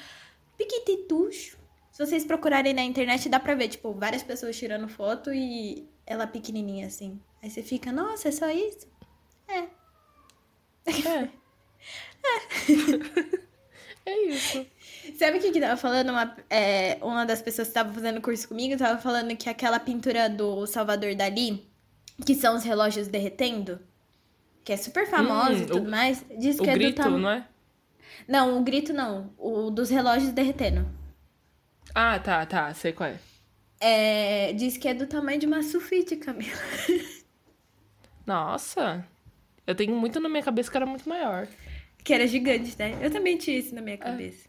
[0.56, 1.58] piquititucho.
[1.92, 6.26] Se vocês procurarem na internet, dá pra ver, tipo, várias pessoas tirando foto e ela
[6.26, 7.20] pequenininha assim.
[7.42, 8.86] Aí você fica, nossa, é só isso?
[9.46, 9.58] É.
[10.86, 11.28] É.
[14.28, 14.66] isso.
[15.18, 16.10] Sabe o que que tava falando?
[16.10, 20.28] Uma, é, uma das pessoas que tava fazendo curso comigo tava falando que aquela pintura
[20.28, 21.64] do Salvador Dali,
[22.24, 23.80] que são os relógios derretendo,
[24.64, 27.22] que é super famosa Hum, e tudo o- mais, diz que é grito, do tamanho.
[27.22, 27.46] não é?
[28.26, 29.32] Não, o grito não.
[29.38, 30.88] O dos relógios derretendo.
[31.94, 32.72] Ah, tá, tá.
[32.74, 33.18] Sei qual é.
[33.78, 36.56] É, diz que é do tamanho de uma sulfite, Camila.
[38.26, 39.04] Nossa.
[39.66, 41.46] Eu tenho muito na minha cabeça que era muito maior.
[42.06, 42.96] Que era gigante, né?
[43.02, 43.84] Eu também tinha isso na É.
[43.84, 44.48] minha cabeça.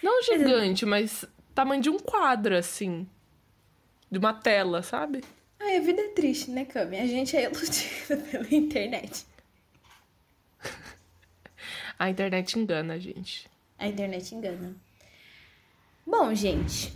[0.00, 3.08] Não gigante, mas tamanho de um quadro, assim.
[4.08, 5.24] De uma tela, sabe?
[5.58, 6.98] Ai, a vida é triste, né, Cami?
[7.00, 9.26] A gente é iludida pela internet.
[11.98, 13.50] A internet engana a gente.
[13.76, 14.76] A internet engana.
[16.06, 16.92] Bom, gente,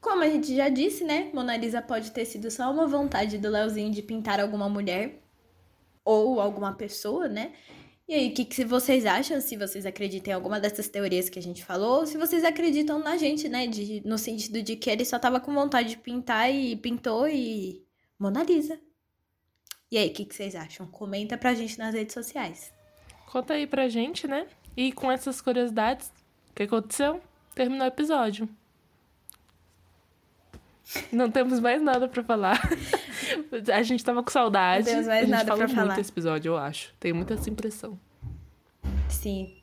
[0.00, 1.30] como a gente já disse, né?
[1.32, 5.20] Mona Lisa pode ter sido só uma vontade do Leozinho de pintar alguma mulher
[6.04, 7.52] ou alguma pessoa, né?
[8.08, 9.40] E aí, o que, que vocês acham?
[9.40, 13.00] Se vocês acreditam em alguma dessas teorias que a gente falou, ou se vocês acreditam
[13.00, 13.66] na gente, né?
[13.66, 17.84] De, no sentido de que ele só tava com vontade de pintar e pintou e.
[18.18, 18.78] Mona Lisa.
[19.90, 20.86] E aí, o que, que vocês acham?
[20.86, 22.72] Comenta pra gente nas redes sociais.
[23.26, 24.46] Conta aí pra gente, né?
[24.76, 26.12] E com essas curiosidades,
[26.50, 27.20] o que aconteceu?
[27.54, 28.48] Terminou o episódio.
[31.10, 32.60] Não temos mais nada pra falar.
[33.72, 34.84] A gente tava com saudade.
[34.84, 36.00] Temos mais a gente nada falou pra muito falar.
[36.00, 36.94] esse episódio, eu acho.
[36.98, 37.98] Tenho muita essa impressão.
[39.08, 39.56] Sim.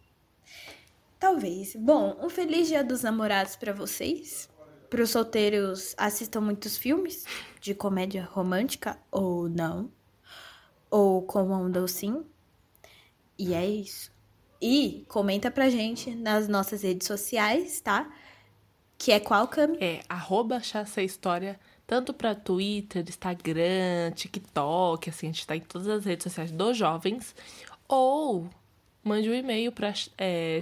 [1.19, 1.75] Talvez.
[1.75, 4.49] Bom, um feliz dia dos namorados pra vocês.
[4.89, 7.25] Para os solteiros, assistam muitos filmes
[7.59, 9.89] de comédia romântica ou não.
[10.91, 12.23] Ou comandam sim.
[13.37, 14.11] E é isso.
[14.61, 18.09] E comenta pra gente nas nossas redes sociais, tá?
[18.97, 19.77] Que é qual, Cami?
[19.81, 25.87] É, arroba Chassa História, tanto pra Twitter, Instagram, TikTok, assim, a gente tá em todas
[25.87, 27.35] as redes sociais dos jovens.
[27.87, 28.49] Ou
[29.03, 30.59] mande um e-mail pra é.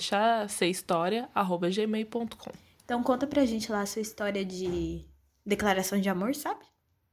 [2.84, 5.06] Então conta pra gente lá a sua história de
[5.46, 6.66] declaração de amor, sabe?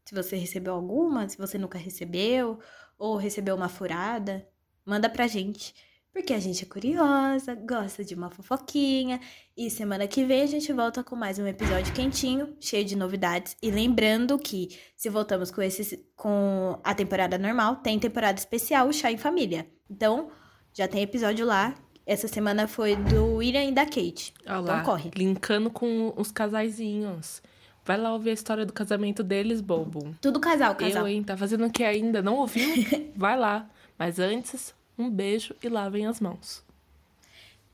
[0.04, 2.58] Se você recebeu alguma, se você nunca recebeu,
[2.98, 4.48] ou recebeu uma furada,
[4.84, 5.74] manda pra gente.
[6.18, 9.20] Porque a gente é curiosa, gosta de uma fofoquinha.
[9.56, 13.56] E semana que vem a gente volta com mais um episódio quentinho, cheio de novidades.
[13.62, 18.92] E lembrando que se voltamos com esse com a temporada normal, tem temporada especial, o
[18.92, 19.68] Chá em Família.
[19.88, 20.28] Então,
[20.74, 21.76] já tem episódio lá.
[22.04, 24.34] Essa semana foi do William e da Kate.
[24.44, 25.12] Olha então lá, corre.
[25.14, 27.40] linkando com os casaizinhos.
[27.84, 30.16] Vai lá ouvir a história do casamento deles, bobo.
[30.20, 31.06] Tudo casal, casal.
[31.06, 31.22] Eu, hein?
[31.22, 32.20] Tá fazendo o que ainda?
[32.20, 32.68] Não ouviu?
[33.14, 33.70] Vai lá.
[33.96, 36.64] Mas antes, um beijo e lavem as mãos.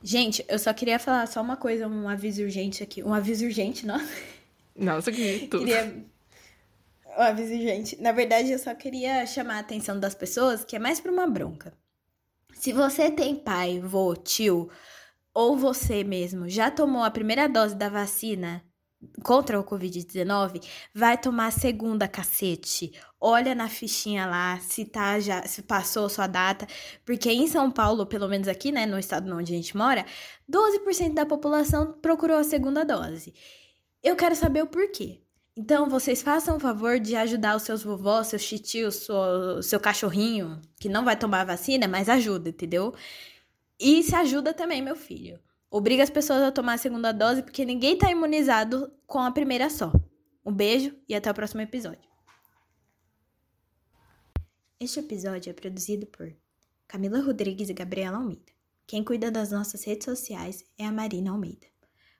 [0.02, 3.02] Gente, eu só queria falar só uma coisa, um aviso urgente aqui.
[3.02, 3.98] Um aviso urgente, não?
[4.76, 5.64] Nossa, que tudo.
[5.64, 6.04] Queria.
[7.16, 8.00] Um aviso urgente.
[8.02, 11.26] Na verdade, eu só queria chamar a atenção das pessoas, que é mais pra uma
[11.26, 11.72] bronca.
[12.52, 14.68] Se você tem pai, vô, tio,
[15.32, 18.62] ou você mesmo já tomou a primeira dose da vacina
[19.22, 20.62] contra o Covid-19,
[20.94, 22.92] vai tomar segunda, cacete.
[23.20, 26.66] Olha na fichinha lá se tá já, se passou sua data,
[27.04, 30.04] porque em São Paulo, pelo menos aqui, né, no estado onde a gente mora,
[30.50, 33.34] 12% da população procurou a segunda dose.
[34.02, 35.20] Eu quero saber o porquê.
[35.56, 40.60] Então, vocês façam o favor de ajudar os seus vovós, seus titios, seu, seu cachorrinho,
[40.80, 42.92] que não vai tomar vacina, mas ajuda, entendeu?
[43.78, 45.38] E se ajuda também, meu filho.
[45.76, 49.68] Obriga as pessoas a tomar a segunda dose, porque ninguém tá imunizado com a primeira
[49.68, 49.90] só.
[50.46, 52.08] Um beijo e até o próximo episódio.
[54.78, 56.32] Este episódio é produzido por
[56.86, 58.52] Camila Rodrigues e Gabriela Almeida.
[58.86, 61.66] Quem cuida das nossas redes sociais é a Marina Almeida.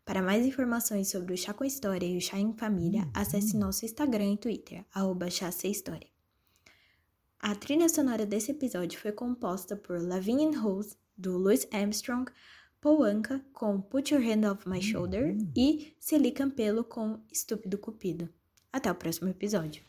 [0.05, 3.85] Para mais informações sobre o Chá com História e o Chá em Família, acesse nosso
[3.85, 6.09] Instagram e Twitter, arroba História.
[7.39, 12.29] A trilha sonora desse episódio foi composta por Lavigne Rose, do Louis Armstrong,
[12.85, 18.29] Paul Anka com Put Your Hand Off My Shoulder e Celi Campelo com Estúpido Cupido.
[18.71, 19.83] Até o próximo episódio.